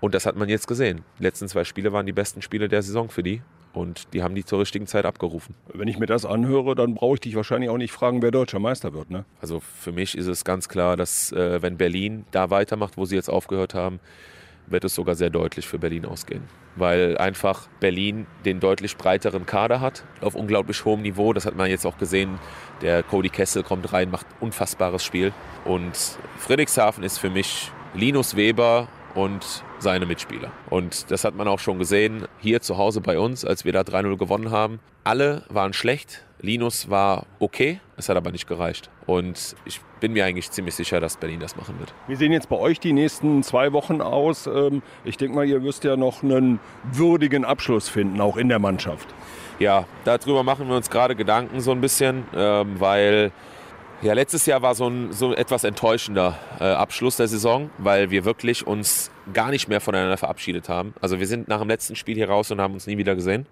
Und 0.00 0.14
das 0.14 0.26
hat 0.26 0.34
man 0.34 0.48
jetzt 0.48 0.66
gesehen. 0.66 1.02
Die 1.20 1.22
letzten 1.22 1.46
zwei 1.46 1.62
Spiele 1.62 1.92
waren 1.92 2.06
die 2.06 2.12
besten 2.12 2.42
Spiele 2.42 2.68
der 2.68 2.82
Saison 2.82 3.08
für 3.08 3.22
die. 3.22 3.40
Und 3.72 4.12
die 4.12 4.22
haben 4.22 4.34
die 4.34 4.44
zur 4.44 4.60
richtigen 4.60 4.86
Zeit 4.86 5.06
abgerufen. 5.06 5.54
Wenn 5.72 5.88
ich 5.88 5.98
mir 5.98 6.06
das 6.06 6.26
anhöre, 6.26 6.74
dann 6.74 6.94
brauche 6.94 7.14
ich 7.14 7.20
dich 7.20 7.36
wahrscheinlich 7.36 7.70
auch 7.70 7.78
nicht 7.78 7.92
fragen, 7.92 8.20
wer 8.20 8.30
deutscher 8.30 8.58
Meister 8.58 8.92
wird. 8.92 9.10
Ne? 9.10 9.24
Also 9.40 9.60
für 9.60 9.92
mich 9.92 10.16
ist 10.16 10.26
es 10.26 10.44
ganz 10.44 10.68
klar, 10.68 10.96
dass 10.96 11.32
äh, 11.32 11.62
wenn 11.62 11.78
Berlin 11.78 12.24
da 12.32 12.50
weitermacht, 12.50 12.96
wo 12.96 13.06
sie 13.06 13.14
jetzt 13.14 13.30
aufgehört 13.30 13.74
haben, 13.74 14.00
wird 14.66 14.84
es 14.84 14.94
sogar 14.94 15.14
sehr 15.14 15.30
deutlich 15.30 15.66
für 15.66 15.78
Berlin 15.78 16.04
ausgehen. 16.04 16.42
Weil 16.76 17.18
einfach 17.18 17.68
Berlin 17.80 18.26
den 18.44 18.60
deutlich 18.60 18.96
breiteren 18.96 19.46
Kader 19.46 19.80
hat, 19.80 20.04
auf 20.20 20.34
unglaublich 20.34 20.84
hohem 20.84 21.02
Niveau. 21.02 21.32
Das 21.32 21.46
hat 21.46 21.56
man 21.56 21.68
jetzt 21.68 21.86
auch 21.86 21.98
gesehen. 21.98 22.38
Der 22.80 23.02
Cody 23.02 23.28
Kessel 23.28 23.62
kommt 23.62 23.92
rein, 23.92 24.10
macht 24.10 24.26
unfassbares 24.40 25.04
Spiel. 25.04 25.32
Und 25.64 25.96
Friedrichshafen 26.38 27.04
ist 27.04 27.18
für 27.18 27.30
mich 27.30 27.70
Linus 27.94 28.36
Weber 28.36 28.88
und 29.14 29.64
seine 29.78 30.06
Mitspieler. 30.06 30.50
Und 30.70 31.10
das 31.10 31.24
hat 31.24 31.34
man 31.34 31.48
auch 31.48 31.58
schon 31.58 31.78
gesehen 31.78 32.26
hier 32.38 32.60
zu 32.60 32.78
Hause 32.78 33.00
bei 33.00 33.18
uns, 33.18 33.44
als 33.44 33.64
wir 33.64 33.72
da 33.72 33.80
3-0 33.80 34.16
gewonnen 34.16 34.50
haben. 34.50 34.80
Alle 35.04 35.42
waren 35.48 35.72
schlecht. 35.72 36.24
Linus 36.40 36.90
war 36.90 37.26
okay, 37.38 37.80
es 37.96 38.08
hat 38.08 38.16
aber 38.16 38.32
nicht 38.32 38.48
gereicht. 38.48 38.90
Und 39.06 39.54
ich 39.64 39.80
bin 40.00 40.12
mir 40.12 40.24
eigentlich 40.24 40.50
ziemlich 40.50 40.74
sicher, 40.74 41.00
dass 41.00 41.16
Berlin 41.16 41.38
das 41.38 41.56
machen 41.56 41.78
wird. 41.78 41.94
Wie 42.08 42.16
sehen 42.16 42.32
jetzt 42.32 42.48
bei 42.48 42.56
euch 42.56 42.80
die 42.80 42.92
nächsten 42.92 43.42
zwei 43.44 43.72
Wochen 43.72 44.00
aus? 44.00 44.48
Ähm, 44.48 44.82
ich 45.04 45.16
denke 45.16 45.36
mal, 45.36 45.46
ihr 45.46 45.62
wirst 45.62 45.84
ja 45.84 45.96
noch 45.96 46.22
einen 46.22 46.58
würdigen 46.82 47.44
Abschluss 47.44 47.88
finden, 47.88 48.20
auch 48.20 48.36
in 48.36 48.48
der 48.48 48.58
Mannschaft. 48.58 49.08
Ja, 49.60 49.84
darüber 50.04 50.42
machen 50.42 50.68
wir 50.68 50.74
uns 50.74 50.90
gerade 50.90 51.14
Gedanken 51.14 51.60
so 51.60 51.70
ein 51.70 51.80
bisschen, 51.80 52.24
ähm, 52.34 52.80
weil 52.80 53.30
ja, 54.02 54.14
letztes 54.14 54.46
Jahr 54.46 54.62
war 54.62 54.74
so 54.74 54.88
ein 54.88 55.12
so 55.12 55.34
etwas 55.34 55.64
enttäuschender 55.64 56.38
äh, 56.58 56.64
Abschluss 56.64 57.16
der 57.16 57.28
Saison, 57.28 57.70
weil 57.78 58.10
wir 58.10 58.24
wirklich 58.24 58.66
uns 58.66 59.10
gar 59.32 59.50
nicht 59.50 59.68
mehr 59.68 59.80
voneinander 59.80 60.16
verabschiedet 60.16 60.68
haben. 60.68 60.94
Also 61.00 61.20
wir 61.20 61.26
sind 61.26 61.46
nach 61.48 61.60
dem 61.60 61.68
letzten 61.68 61.94
Spiel 61.94 62.16
hier 62.16 62.28
raus 62.28 62.50
und 62.50 62.60
haben 62.60 62.74
uns 62.74 62.86
nie 62.86 62.98
wieder 62.98 63.14
gesehen. 63.14 63.46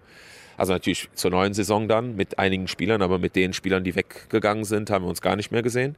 Also 0.56 0.72
natürlich 0.72 1.08
zur 1.14 1.30
neuen 1.30 1.54
Saison 1.54 1.88
dann 1.88 2.16
mit 2.16 2.38
einigen 2.38 2.68
Spielern, 2.68 3.00
aber 3.00 3.18
mit 3.18 3.36
den 3.36 3.52
Spielern, 3.52 3.84
die 3.84 3.94
weggegangen 3.94 4.64
sind, 4.64 4.90
haben 4.90 5.04
wir 5.04 5.08
uns 5.08 5.22
gar 5.22 5.36
nicht 5.36 5.52
mehr 5.52 5.62
gesehen. 5.62 5.96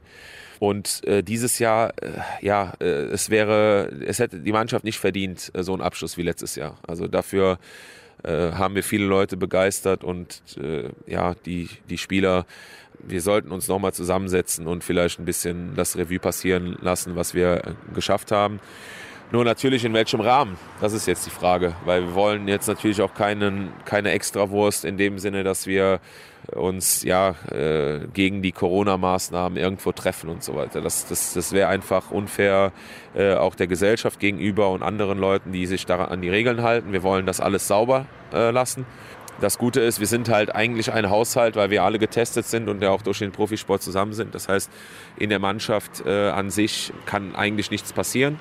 Und 0.59 1.05
äh, 1.05 1.23
dieses 1.23 1.59
Jahr, 1.59 1.89
äh, 2.01 2.11
ja, 2.41 2.73
äh, 2.79 2.85
es 2.85 3.29
wäre, 3.29 3.91
es 4.05 4.19
hätte 4.19 4.39
die 4.39 4.51
Mannschaft 4.53 4.85
nicht 4.85 4.99
verdient, 4.99 5.51
äh, 5.53 5.63
so 5.63 5.73
einen 5.73 5.81
Abschluss 5.81 6.15
wie 6.15 6.21
letztes 6.21 6.55
Jahr. 6.55 6.77
Also 6.87 7.07
dafür 7.07 7.57
äh, 8.23 8.53
haben 8.53 8.75
wir 8.75 8.83
viele 8.83 9.05
Leute 9.05 9.35
begeistert 9.35 10.03
und 10.03 10.41
ja, 11.07 11.35
die, 11.45 11.67
die 11.89 11.97
Spieler 11.97 12.45
wir 13.07 13.21
sollten 13.21 13.51
uns 13.51 13.67
nochmal 13.67 13.93
zusammensetzen 13.93 14.67
und 14.67 14.83
vielleicht 14.83 15.19
ein 15.19 15.25
bisschen 15.25 15.75
das 15.75 15.97
Revue 15.97 16.19
passieren 16.19 16.77
lassen, 16.81 17.15
was 17.15 17.33
wir 17.33 17.75
geschafft 17.93 18.31
haben. 18.31 18.59
Nur 19.31 19.43
natürlich 19.45 19.83
in 19.83 19.93
welchem 19.93 20.19
Rahmen, 20.21 20.57
das 20.79 20.93
ist 20.93 21.07
jetzt 21.07 21.25
die 21.25 21.31
Frage, 21.31 21.73
weil 21.85 22.03
wir 22.03 22.13
wollen 22.13 22.47
jetzt 22.47 22.67
natürlich 22.67 23.01
auch 23.01 23.15
keinen, 23.15 23.73
keine 23.83 24.11
Extrawurst 24.11 24.85
in 24.85 24.97
dem 24.97 25.17
Sinne, 25.17 25.43
dass 25.43 25.65
wir 25.65 26.01
uns 26.51 27.03
ja 27.03 27.35
äh, 27.51 28.01
gegen 28.13 28.41
die 28.41 28.51
Corona-Maßnahmen 28.51 29.57
irgendwo 29.57 29.91
treffen 29.91 30.29
und 30.29 30.43
so 30.43 30.55
weiter. 30.55 30.81
Das, 30.81 31.07
das, 31.07 31.33
das 31.33 31.51
wäre 31.51 31.69
einfach 31.69 32.11
unfair 32.11 32.73
äh, 33.15 33.33
auch 33.33 33.55
der 33.55 33.67
Gesellschaft 33.67 34.19
gegenüber 34.19 34.69
und 34.69 34.83
anderen 34.83 35.17
Leuten, 35.17 35.51
die 35.51 35.65
sich 35.65 35.85
daran 35.85 36.09
an 36.09 36.21
die 36.21 36.29
Regeln 36.29 36.61
halten. 36.61 36.91
Wir 36.91 37.01
wollen 37.01 37.25
das 37.25 37.39
alles 37.39 37.67
sauber 37.67 38.05
äh, 38.33 38.51
lassen. 38.51 38.85
Das 39.41 39.57
Gute 39.57 39.81
ist, 39.81 39.99
wir 39.99 40.07
sind 40.07 40.29
halt 40.29 40.53
eigentlich 40.55 40.93
ein 40.93 41.09
Haushalt, 41.09 41.55
weil 41.55 41.69
wir 41.69 41.83
alle 41.83 41.99
getestet 41.99 42.45
sind 42.45 42.69
und 42.69 42.81
ja 42.81 42.91
auch 42.91 43.01
durch 43.01 43.19
den 43.19 43.31
Profisport 43.31 43.81
zusammen 43.81 44.13
sind. 44.13 44.35
Das 44.35 44.47
heißt, 44.47 44.71
in 45.17 45.29
der 45.29 45.39
Mannschaft 45.39 46.05
äh, 46.05 46.29
an 46.29 46.49
sich 46.49 46.93
kann 47.05 47.35
eigentlich 47.35 47.71
nichts 47.71 47.93
passieren. 47.93 48.39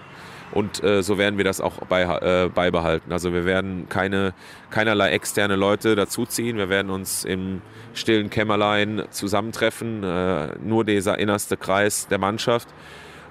Und 0.53 0.85
äh, 0.85 1.03
so 1.03 1.17
werden 1.17 1.39
wir 1.39 1.45
das 1.45 1.63
auch 1.63 1.79
bei, 1.89 2.03
äh, 2.03 2.51
beibehalten. 2.51 3.11
Also 3.11 3.33
wir 3.33 3.47
werden 3.47 3.89
keine, 3.89 4.35
keinerlei 4.71 5.11
externe 5.11 5.57
Leute 5.57 5.97
dazuziehen. 5.97 6.59
Wir 6.59 6.69
werden 6.69 6.91
uns 6.91 7.25
im 7.25 7.63
stillen 7.95 8.29
Kämmerlein 8.29 9.05
zusammentreffen. 9.11 10.05
Äh, 10.05 10.59
nur 10.63 10.85
dieser 10.85 11.19
innerste 11.19 11.57
Kreis 11.57 12.07
der 12.07 12.19
Mannschaft 12.19 12.69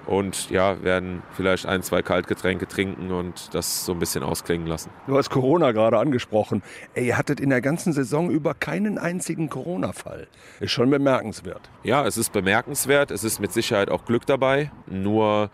und 0.07 0.49
ja, 0.49 0.83
werden 0.83 1.23
vielleicht 1.33 1.65
ein, 1.65 1.83
zwei 1.83 2.01
Kaltgetränke 2.01 2.67
trinken 2.67 3.11
und 3.11 3.53
das 3.53 3.85
so 3.85 3.93
ein 3.93 3.99
bisschen 3.99 4.23
ausklingen 4.23 4.67
lassen. 4.67 4.89
Du 5.07 5.17
hast 5.17 5.29
Corona 5.29 5.71
gerade 5.71 5.97
angesprochen. 5.99 6.63
Ey, 6.93 7.07
ihr 7.07 7.17
hattet 7.17 7.39
in 7.39 7.49
der 7.49 7.61
ganzen 7.61 7.93
Saison 7.93 8.29
über 8.29 8.53
keinen 8.53 8.97
einzigen 8.97 9.49
Corona-Fall. 9.49 10.27
Ist 10.59 10.71
schon 10.71 10.89
bemerkenswert. 10.89 11.69
Ja, 11.83 12.05
es 12.05 12.17
ist 12.17 12.31
bemerkenswert. 12.31 13.11
Es 13.11 13.23
ist 13.23 13.39
mit 13.39 13.51
Sicherheit 13.51 13.89
auch 13.89 14.05
Glück 14.05 14.25
dabei. 14.25 14.71
Nur 14.87 15.49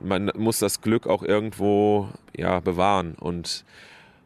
man 0.00 0.32
muss 0.36 0.58
das 0.58 0.80
Glück 0.80 1.06
auch 1.06 1.22
irgendwo 1.22 2.08
ja, 2.36 2.60
bewahren 2.60 3.14
und 3.14 3.64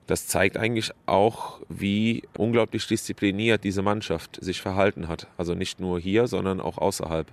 das 0.07 0.29
zeigt 0.29 0.57
eigentlich 0.57 0.93
auch, 1.07 1.61
wie 1.69 2.23
unglaublich 2.37 2.87
diszipliniert 2.87 3.65
diese 3.65 3.83
Mannschaft 3.83 4.39
sich 4.41 4.61
verhalten 4.61 5.09
hat. 5.09 5.27
Also 5.37 5.55
nicht 5.55 5.81
nur 5.81 5.99
hier, 5.99 6.29
sondern 6.29 6.61
auch 6.61 6.79
außerhalb 6.79 7.27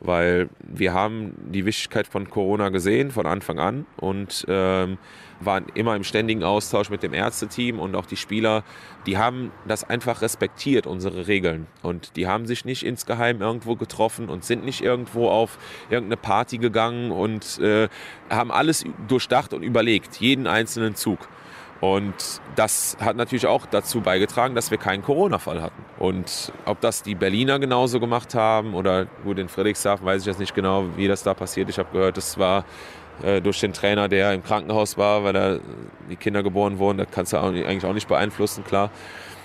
weil 0.00 0.48
wir 0.60 0.92
haben 0.92 1.34
die 1.50 1.64
Wichtigkeit 1.64 2.06
von 2.06 2.28
Corona 2.28 2.68
gesehen 2.68 3.10
von 3.10 3.26
Anfang 3.26 3.58
an 3.58 3.86
und 3.96 4.44
ähm, 4.48 4.98
waren 5.40 5.66
immer 5.74 5.96
im 5.96 6.04
ständigen 6.04 6.42
Austausch 6.42 6.90
mit 6.90 7.02
dem 7.02 7.14
Ärzteteam 7.14 7.78
und 7.78 7.94
auch 7.94 8.06
die 8.06 8.16
Spieler, 8.16 8.64
die 9.06 9.18
haben 9.18 9.50
das 9.66 9.84
einfach 9.84 10.22
respektiert, 10.22 10.86
unsere 10.86 11.26
Regeln. 11.26 11.66
Und 11.82 12.16
die 12.16 12.26
haben 12.26 12.46
sich 12.46 12.64
nicht 12.64 12.84
insgeheim 12.84 13.40
irgendwo 13.40 13.76
getroffen 13.76 14.28
und 14.28 14.44
sind 14.44 14.64
nicht 14.64 14.82
irgendwo 14.82 15.28
auf 15.28 15.58
irgendeine 15.90 16.16
Party 16.16 16.58
gegangen 16.58 17.10
und 17.10 17.58
äh, 17.60 17.88
haben 18.30 18.52
alles 18.52 18.84
durchdacht 19.08 19.52
und 19.52 19.62
überlegt, 19.62 20.16
jeden 20.16 20.46
einzelnen 20.46 20.94
Zug. 20.94 21.28
Und 21.84 22.40
das 22.56 22.96
hat 22.98 23.14
natürlich 23.16 23.46
auch 23.46 23.66
dazu 23.66 24.00
beigetragen, 24.00 24.54
dass 24.54 24.70
wir 24.70 24.78
keinen 24.78 25.02
Corona-Fall 25.02 25.60
hatten. 25.60 25.84
Und 25.98 26.50
ob 26.64 26.80
das 26.80 27.02
die 27.02 27.14
Berliner 27.14 27.58
genauso 27.58 28.00
gemacht 28.00 28.34
haben 28.34 28.72
oder 28.72 29.04
gut 29.04 29.38
in 29.38 29.50
Friedrichshafen, 29.50 30.06
weiß 30.06 30.22
ich 30.22 30.26
jetzt 30.26 30.38
nicht 30.38 30.54
genau, 30.54 30.86
wie 30.96 31.08
das 31.08 31.22
da 31.22 31.34
passiert. 31.34 31.68
Ich 31.68 31.78
habe 31.78 31.90
gehört, 31.92 32.16
es 32.16 32.38
war 32.38 32.64
äh, 33.22 33.42
durch 33.42 33.60
den 33.60 33.74
Trainer, 33.74 34.08
der 34.08 34.32
im 34.32 34.42
Krankenhaus 34.42 34.96
war, 34.96 35.24
weil 35.24 35.34
da 35.34 35.58
die 36.08 36.16
Kinder 36.16 36.42
geboren 36.42 36.78
wurden. 36.78 36.96
Das 36.96 37.08
kannst 37.10 37.34
du 37.34 37.36
auch 37.36 37.48
eigentlich 37.48 37.84
auch 37.84 37.92
nicht 37.92 38.08
beeinflussen, 38.08 38.64
klar. 38.64 38.90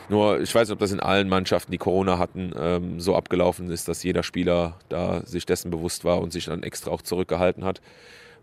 Nur 0.08 0.40
ich 0.40 0.56
weiß 0.56 0.70
nicht, 0.70 0.74
ob 0.74 0.80
das 0.80 0.94
in 0.94 1.02
allen 1.02 1.28
Mannschaften, 1.28 1.74
die 1.74 1.78
Corona 1.78 2.18
hatten, 2.20 2.54
ähm, 2.58 3.02
so 3.02 3.18
abgelaufen 3.18 3.70
ist, 3.70 3.90
dass 3.90 4.02
jeder 4.02 4.24
Spieler 4.24 4.76
da 4.88 5.26
sich 5.26 5.46
dessen 5.46 5.72
bewusst 5.72 6.06
war 6.06 6.22
und 6.22 6.32
sich 6.32 6.46
dann 6.46 6.64
extra 6.64 6.90
auch 6.90 7.02
zurückgehalten 7.02 7.66
hat. 7.66 7.82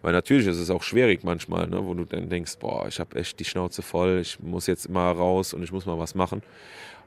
Weil 0.02 0.12
natürlich 0.12 0.46
ist 0.46 0.58
es 0.58 0.70
auch 0.70 0.82
schwierig 0.82 1.24
manchmal, 1.24 1.66
ne, 1.68 1.84
wo 1.84 1.94
du 1.94 2.04
dann 2.04 2.28
denkst, 2.28 2.58
boah, 2.58 2.86
ich 2.86 3.00
habe 3.00 3.18
echt 3.18 3.40
die 3.40 3.44
Schnauze 3.44 3.82
voll, 3.82 4.18
ich 4.20 4.40
muss 4.40 4.66
jetzt 4.66 4.86
immer 4.86 5.10
raus 5.10 5.54
und 5.54 5.62
ich 5.62 5.72
muss 5.72 5.86
mal 5.86 5.98
was 5.98 6.14
machen. 6.14 6.42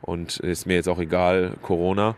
Und 0.01 0.37
ist 0.37 0.65
mir 0.65 0.75
jetzt 0.75 0.87
auch 0.87 0.99
egal, 0.99 1.53
Corona. 1.61 2.15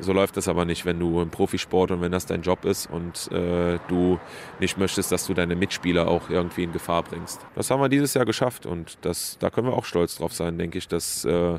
So 0.00 0.12
läuft 0.12 0.36
das 0.36 0.46
aber 0.48 0.64
nicht, 0.64 0.84
wenn 0.84 0.98
du 1.00 1.20
im 1.20 1.30
Profisport 1.30 1.90
und 1.90 2.00
wenn 2.00 2.12
das 2.12 2.26
dein 2.26 2.42
Job 2.42 2.64
ist 2.64 2.88
und 2.88 3.30
äh, 3.32 3.78
du 3.88 4.20
nicht 4.60 4.78
möchtest, 4.78 5.10
dass 5.10 5.26
du 5.26 5.34
deine 5.34 5.56
Mitspieler 5.56 6.06
auch 6.06 6.30
irgendwie 6.30 6.62
in 6.62 6.72
Gefahr 6.72 7.02
bringst. 7.02 7.40
Das 7.56 7.70
haben 7.70 7.80
wir 7.80 7.88
dieses 7.88 8.14
Jahr 8.14 8.24
geschafft 8.24 8.64
und 8.64 8.98
das, 9.02 9.38
da 9.40 9.50
können 9.50 9.66
wir 9.66 9.74
auch 9.74 9.84
stolz 9.84 10.16
drauf 10.16 10.32
sein, 10.32 10.56
denke 10.56 10.78
ich, 10.78 10.86
dass 10.86 11.24
äh, 11.24 11.58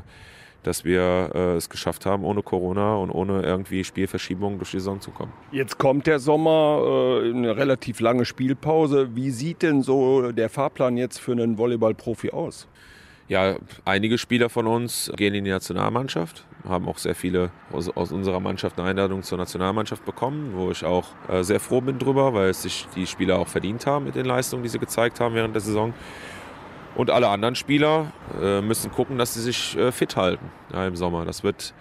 dass 0.62 0.84
wir 0.84 1.30
äh, 1.34 1.56
es 1.56 1.68
geschafft 1.68 2.06
haben, 2.06 2.24
ohne 2.24 2.42
Corona 2.42 2.96
und 2.96 3.10
ohne 3.10 3.42
irgendwie 3.42 3.84
Spielverschiebungen 3.84 4.58
durch 4.58 4.70
die 4.70 4.78
Saison 4.78 5.00
zu 5.00 5.10
kommen. 5.10 5.32
Jetzt 5.52 5.78
kommt 5.78 6.06
der 6.06 6.18
Sommer, 6.18 7.20
äh, 7.24 7.30
eine 7.30 7.56
relativ 7.56 8.00
lange 8.00 8.24
Spielpause. 8.24 9.14
Wie 9.14 9.30
sieht 9.30 9.62
denn 9.62 9.82
so 9.82 10.32
der 10.32 10.48
Fahrplan 10.48 10.96
jetzt 10.96 11.18
für 11.18 11.32
einen 11.32 11.58
Volleyballprofi 11.58 12.30
aus? 12.30 12.68
Ja, 13.30 13.54
einige 13.84 14.18
Spieler 14.18 14.48
von 14.48 14.66
uns 14.66 15.08
gehen 15.14 15.34
in 15.34 15.44
die 15.44 15.52
Nationalmannschaft, 15.52 16.44
haben 16.68 16.88
auch 16.88 16.98
sehr 16.98 17.14
viele 17.14 17.52
aus, 17.70 17.88
aus 17.88 18.10
unserer 18.10 18.40
Mannschaft 18.40 18.76
eine 18.76 18.88
Einladung 18.88 19.22
zur 19.22 19.38
Nationalmannschaft 19.38 20.04
bekommen, 20.04 20.50
wo 20.56 20.72
ich 20.72 20.84
auch 20.84 21.06
äh, 21.28 21.44
sehr 21.44 21.60
froh 21.60 21.80
bin 21.80 22.00
drüber, 22.00 22.34
weil 22.34 22.48
es 22.48 22.62
sich 22.62 22.88
die 22.96 23.06
Spieler 23.06 23.38
auch 23.38 23.46
verdient 23.46 23.86
haben 23.86 24.06
mit 24.06 24.16
den 24.16 24.26
Leistungen, 24.26 24.64
die 24.64 24.68
sie 24.68 24.80
gezeigt 24.80 25.20
haben 25.20 25.36
während 25.36 25.54
der 25.54 25.60
Saison. 25.60 25.94
Und 27.00 27.10
alle 27.10 27.28
anderen 27.28 27.54
Spieler 27.54 28.12
äh, 28.42 28.60
müssen 28.60 28.92
gucken, 28.92 29.16
dass 29.16 29.32
sie 29.32 29.40
sich 29.40 29.74
äh, 29.74 29.90
fit 29.90 30.16
halten 30.16 30.50
ja, 30.70 30.86
im 30.86 30.96
Sommer. 30.96 31.24
Das 31.24 31.42
wird, 31.42 31.72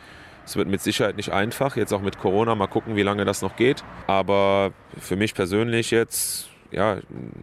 das 0.45 0.55
wird 0.55 0.69
mit 0.69 0.79
Sicherheit 0.79 1.17
nicht 1.17 1.33
einfach. 1.33 1.75
Jetzt 1.75 1.91
auch 1.91 2.01
mit 2.01 2.19
Corona. 2.19 2.55
Mal 2.55 2.67
gucken, 2.67 2.95
wie 2.95 3.03
lange 3.03 3.25
das 3.25 3.41
noch 3.41 3.57
geht. 3.57 3.83
Aber 4.07 4.71
für 4.97 5.17
mich 5.17 5.33
persönlich 5.33 5.91
jetzt, 5.91 6.47
ja, 6.71 6.99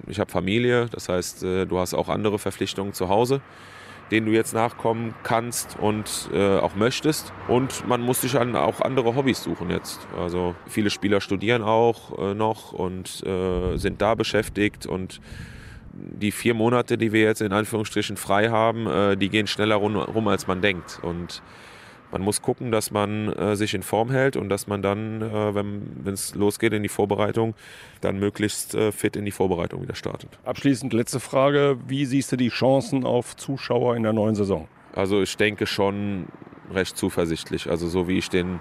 ich 0.06 0.18
habe 0.18 0.30
Familie. 0.30 0.86
Das 0.90 1.10
heißt, 1.10 1.44
äh, 1.44 1.66
du 1.66 1.78
hast 1.78 1.92
auch 1.92 2.08
andere 2.08 2.38
Verpflichtungen 2.38 2.94
zu 2.94 3.10
Hause 3.10 3.42
denen 4.12 4.26
du 4.26 4.32
jetzt 4.32 4.54
nachkommen 4.54 5.16
kannst 5.24 5.76
und 5.80 6.30
äh, 6.32 6.58
auch 6.58 6.76
möchtest. 6.76 7.32
Und 7.48 7.88
man 7.88 8.00
muss 8.00 8.20
sich 8.20 8.38
an 8.38 8.54
auch 8.54 8.80
andere 8.80 9.16
Hobbys 9.16 9.42
suchen 9.42 9.68
jetzt. 9.68 9.98
Also 10.16 10.54
viele 10.68 10.90
Spieler 10.90 11.20
studieren 11.20 11.62
auch 11.62 12.16
äh, 12.16 12.32
noch 12.32 12.72
und 12.72 13.26
äh, 13.26 13.76
sind 13.76 14.00
da 14.00 14.14
beschäftigt 14.14 14.86
und 14.86 15.20
die 15.96 16.32
vier 16.32 16.54
Monate, 16.54 16.98
die 16.98 17.12
wir 17.12 17.22
jetzt 17.22 17.40
in 17.40 17.52
Anführungsstrichen 17.52 18.16
frei 18.16 18.48
haben, 18.50 18.86
äh, 18.86 19.16
die 19.16 19.28
gehen 19.28 19.46
schneller 19.46 19.76
rum, 19.76 19.96
rum, 19.96 20.28
als 20.28 20.46
man 20.46 20.60
denkt. 20.60 21.00
Und 21.02 21.42
man 22.12 22.22
muss 22.22 22.42
gucken, 22.42 22.70
dass 22.70 22.90
man 22.90 23.32
äh, 23.32 23.56
sich 23.56 23.74
in 23.74 23.82
Form 23.82 24.10
hält 24.10 24.36
und 24.36 24.48
dass 24.48 24.66
man 24.66 24.82
dann, 24.82 25.22
äh, 25.22 25.54
wenn 25.54 26.12
es 26.12 26.34
losgeht 26.34 26.72
in 26.72 26.82
die 26.82 26.88
Vorbereitung, 26.88 27.54
dann 28.00 28.18
möglichst 28.18 28.74
äh, 28.74 28.92
fit 28.92 29.16
in 29.16 29.24
die 29.24 29.30
Vorbereitung 29.30 29.82
wieder 29.82 29.94
startet. 29.94 30.38
Abschließend 30.44 30.92
letzte 30.92 31.20
Frage. 31.20 31.78
Wie 31.86 32.04
siehst 32.04 32.32
du 32.32 32.36
die 32.36 32.48
Chancen 32.48 33.04
auf 33.04 33.36
Zuschauer 33.36 33.96
in 33.96 34.02
der 34.02 34.12
neuen 34.12 34.34
Saison? 34.34 34.68
Also 34.94 35.20
ich 35.20 35.36
denke 35.36 35.66
schon 35.66 36.26
recht 36.72 36.96
zuversichtlich. 36.96 37.68
Also 37.68 37.88
so 37.88 38.08
wie 38.08 38.18
ich 38.18 38.28
den 38.28 38.60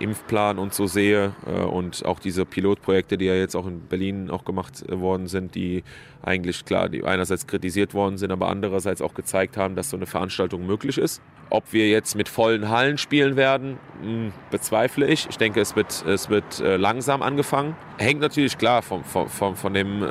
Impfplan 0.00 0.58
und 0.58 0.74
so 0.74 0.86
sehe 0.86 1.32
äh, 1.46 1.60
und 1.60 2.04
auch 2.04 2.18
diese 2.18 2.44
Pilotprojekte, 2.44 3.18
die 3.18 3.26
ja 3.26 3.34
jetzt 3.34 3.54
auch 3.54 3.66
in 3.66 3.80
Berlin 3.80 4.30
auch 4.30 4.44
gemacht 4.44 4.84
äh, 4.88 4.98
worden 4.98 5.26
sind, 5.26 5.54
die 5.54 5.82
eigentlich 6.22 6.64
klar, 6.64 6.88
die 6.88 7.04
einerseits 7.04 7.46
kritisiert 7.46 7.94
worden 7.94 8.18
sind, 8.18 8.30
aber 8.32 8.48
andererseits 8.48 9.00
auch 9.00 9.14
gezeigt 9.14 9.56
haben, 9.56 9.76
dass 9.76 9.90
so 9.90 9.96
eine 9.96 10.06
Veranstaltung 10.06 10.66
möglich 10.66 10.98
ist. 10.98 11.22
Ob 11.50 11.72
wir 11.72 11.88
jetzt 11.88 12.16
mit 12.16 12.28
vollen 12.28 12.68
Hallen 12.68 12.98
spielen 12.98 13.36
werden, 13.36 13.78
hm, 14.02 14.32
bezweifle 14.50 15.06
ich. 15.06 15.28
Ich 15.30 15.38
denke, 15.38 15.60
es 15.60 15.76
wird, 15.76 16.04
es 16.06 16.28
wird 16.28 16.60
äh, 16.60 16.76
langsam 16.76 17.22
angefangen. 17.22 17.76
Hängt 17.98 18.20
natürlich 18.20 18.58
klar 18.58 18.82
vom, 18.82 19.04
vom, 19.04 19.56
von 19.56 19.74
dem, 19.74 20.04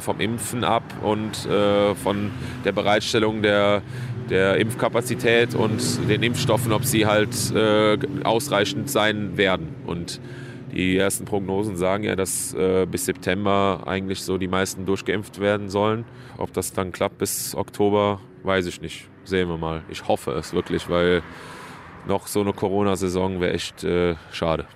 vom 0.00 0.20
Impfen 0.20 0.64
ab 0.64 0.82
und 1.02 1.36
von 1.36 2.30
der 2.64 2.72
Bereitstellung 2.72 3.42
der 3.42 3.82
der 4.30 4.56
Impfkapazität 4.56 5.54
und 5.54 6.08
den 6.08 6.22
Impfstoffen, 6.22 6.72
ob 6.72 6.84
sie 6.84 7.06
halt 7.06 7.52
äh, 7.54 7.98
ausreichend 8.24 8.90
sein 8.90 9.36
werden. 9.36 9.74
Und 9.86 10.20
die 10.72 10.96
ersten 10.96 11.24
Prognosen 11.24 11.76
sagen 11.76 12.04
ja, 12.04 12.16
dass 12.16 12.52
äh, 12.54 12.86
bis 12.90 13.04
September 13.04 13.82
eigentlich 13.86 14.22
so 14.22 14.38
die 14.38 14.48
meisten 14.48 14.86
durchgeimpft 14.86 15.40
werden 15.40 15.68
sollen. 15.68 16.04
Ob 16.36 16.52
das 16.52 16.72
dann 16.72 16.90
klappt 16.90 17.18
bis 17.18 17.54
Oktober, 17.54 18.20
weiß 18.42 18.66
ich 18.66 18.80
nicht. 18.80 19.08
Sehen 19.24 19.48
wir 19.48 19.56
mal. 19.56 19.82
Ich 19.88 20.08
hoffe 20.08 20.32
es 20.32 20.52
wirklich, 20.52 20.88
weil 20.88 21.22
noch 22.06 22.26
so 22.26 22.40
eine 22.40 22.52
Corona-Saison 22.52 23.40
wäre 23.40 23.52
echt 23.52 23.84
äh, 23.84 24.16
schade. 24.32 24.66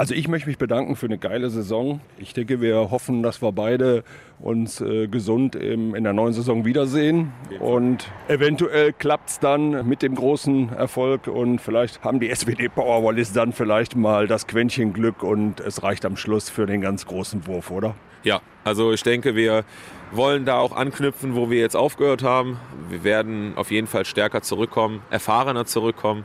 Also 0.00 0.14
ich 0.14 0.28
möchte 0.28 0.48
mich 0.48 0.56
bedanken 0.56 0.96
für 0.96 1.04
eine 1.04 1.18
geile 1.18 1.50
Saison. 1.50 2.00
Ich 2.16 2.32
denke, 2.32 2.62
wir 2.62 2.90
hoffen, 2.90 3.22
dass 3.22 3.42
wir 3.42 3.52
beide 3.52 4.02
uns 4.38 4.80
äh, 4.80 5.08
gesund 5.08 5.54
im, 5.54 5.94
in 5.94 6.04
der 6.04 6.14
neuen 6.14 6.32
Saison 6.32 6.64
wiedersehen. 6.64 7.34
Und 7.58 8.10
eventuell 8.26 8.94
klappt 8.94 9.28
es 9.28 9.40
dann 9.40 9.86
mit 9.86 10.00
dem 10.00 10.14
großen 10.14 10.72
Erfolg 10.72 11.26
und 11.26 11.58
vielleicht 11.60 12.02
haben 12.02 12.18
die 12.18 12.34
SWD 12.34 12.74
Powerwallis 12.74 13.34
dann 13.34 13.52
vielleicht 13.52 13.94
mal 13.94 14.26
das 14.26 14.46
Quäntchen 14.46 14.94
Glück 14.94 15.22
und 15.22 15.60
es 15.60 15.82
reicht 15.82 16.06
am 16.06 16.16
Schluss 16.16 16.48
für 16.48 16.64
den 16.64 16.80
ganz 16.80 17.04
großen 17.04 17.46
Wurf, 17.46 17.70
oder? 17.70 17.94
Ja, 18.24 18.40
also 18.64 18.94
ich 18.94 19.02
denke, 19.02 19.36
wir 19.36 19.64
wollen 20.12 20.46
da 20.46 20.60
auch 20.60 20.74
anknüpfen, 20.74 21.34
wo 21.34 21.50
wir 21.50 21.58
jetzt 21.58 21.76
aufgehört 21.76 22.22
haben. 22.22 22.58
Wir 22.88 23.04
werden 23.04 23.52
auf 23.56 23.70
jeden 23.70 23.86
Fall 23.86 24.06
stärker 24.06 24.40
zurückkommen, 24.40 25.02
erfahrener 25.10 25.66
zurückkommen. 25.66 26.24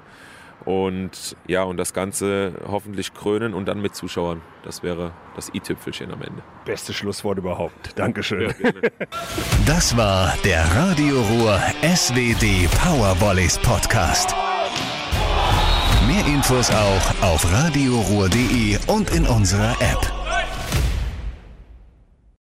Und 0.65 1.38
ja, 1.47 1.63
und 1.63 1.78
das 1.78 1.93
Ganze 1.93 2.54
hoffentlich 2.67 3.13
krönen 3.13 3.54
und 3.54 3.67
dann 3.67 3.82
mit 3.82 3.95
Zuschauern. 3.95 4.41
Das 4.63 4.82
wäre 4.82 5.12
das 5.36 5.54
i-Tüpfelchen 5.54 6.12
am 6.12 6.21
Ende. 6.23 6.41
Beste 6.65 6.91
Schlusswort 6.91 7.38
überhaupt. 7.38 7.97
Dankeschön. 7.97 8.54
Ja, 8.62 8.71
das 9.67 9.95
war 9.95 10.34
der 10.43 10.63
Radio 10.75 11.21
Ruhr 11.21 11.60
SWD 11.84 12.67
Powervolleys 12.80 13.60
Podcast. 13.60 14.36
Mehr 16.08 16.25
Infos 16.25 16.71
auch 16.71 17.23
auf 17.23 17.51
radioruhr.de 17.51 18.78
und 18.88 19.12
in 19.13 19.25
unserer 19.28 19.71
App. 19.82 20.24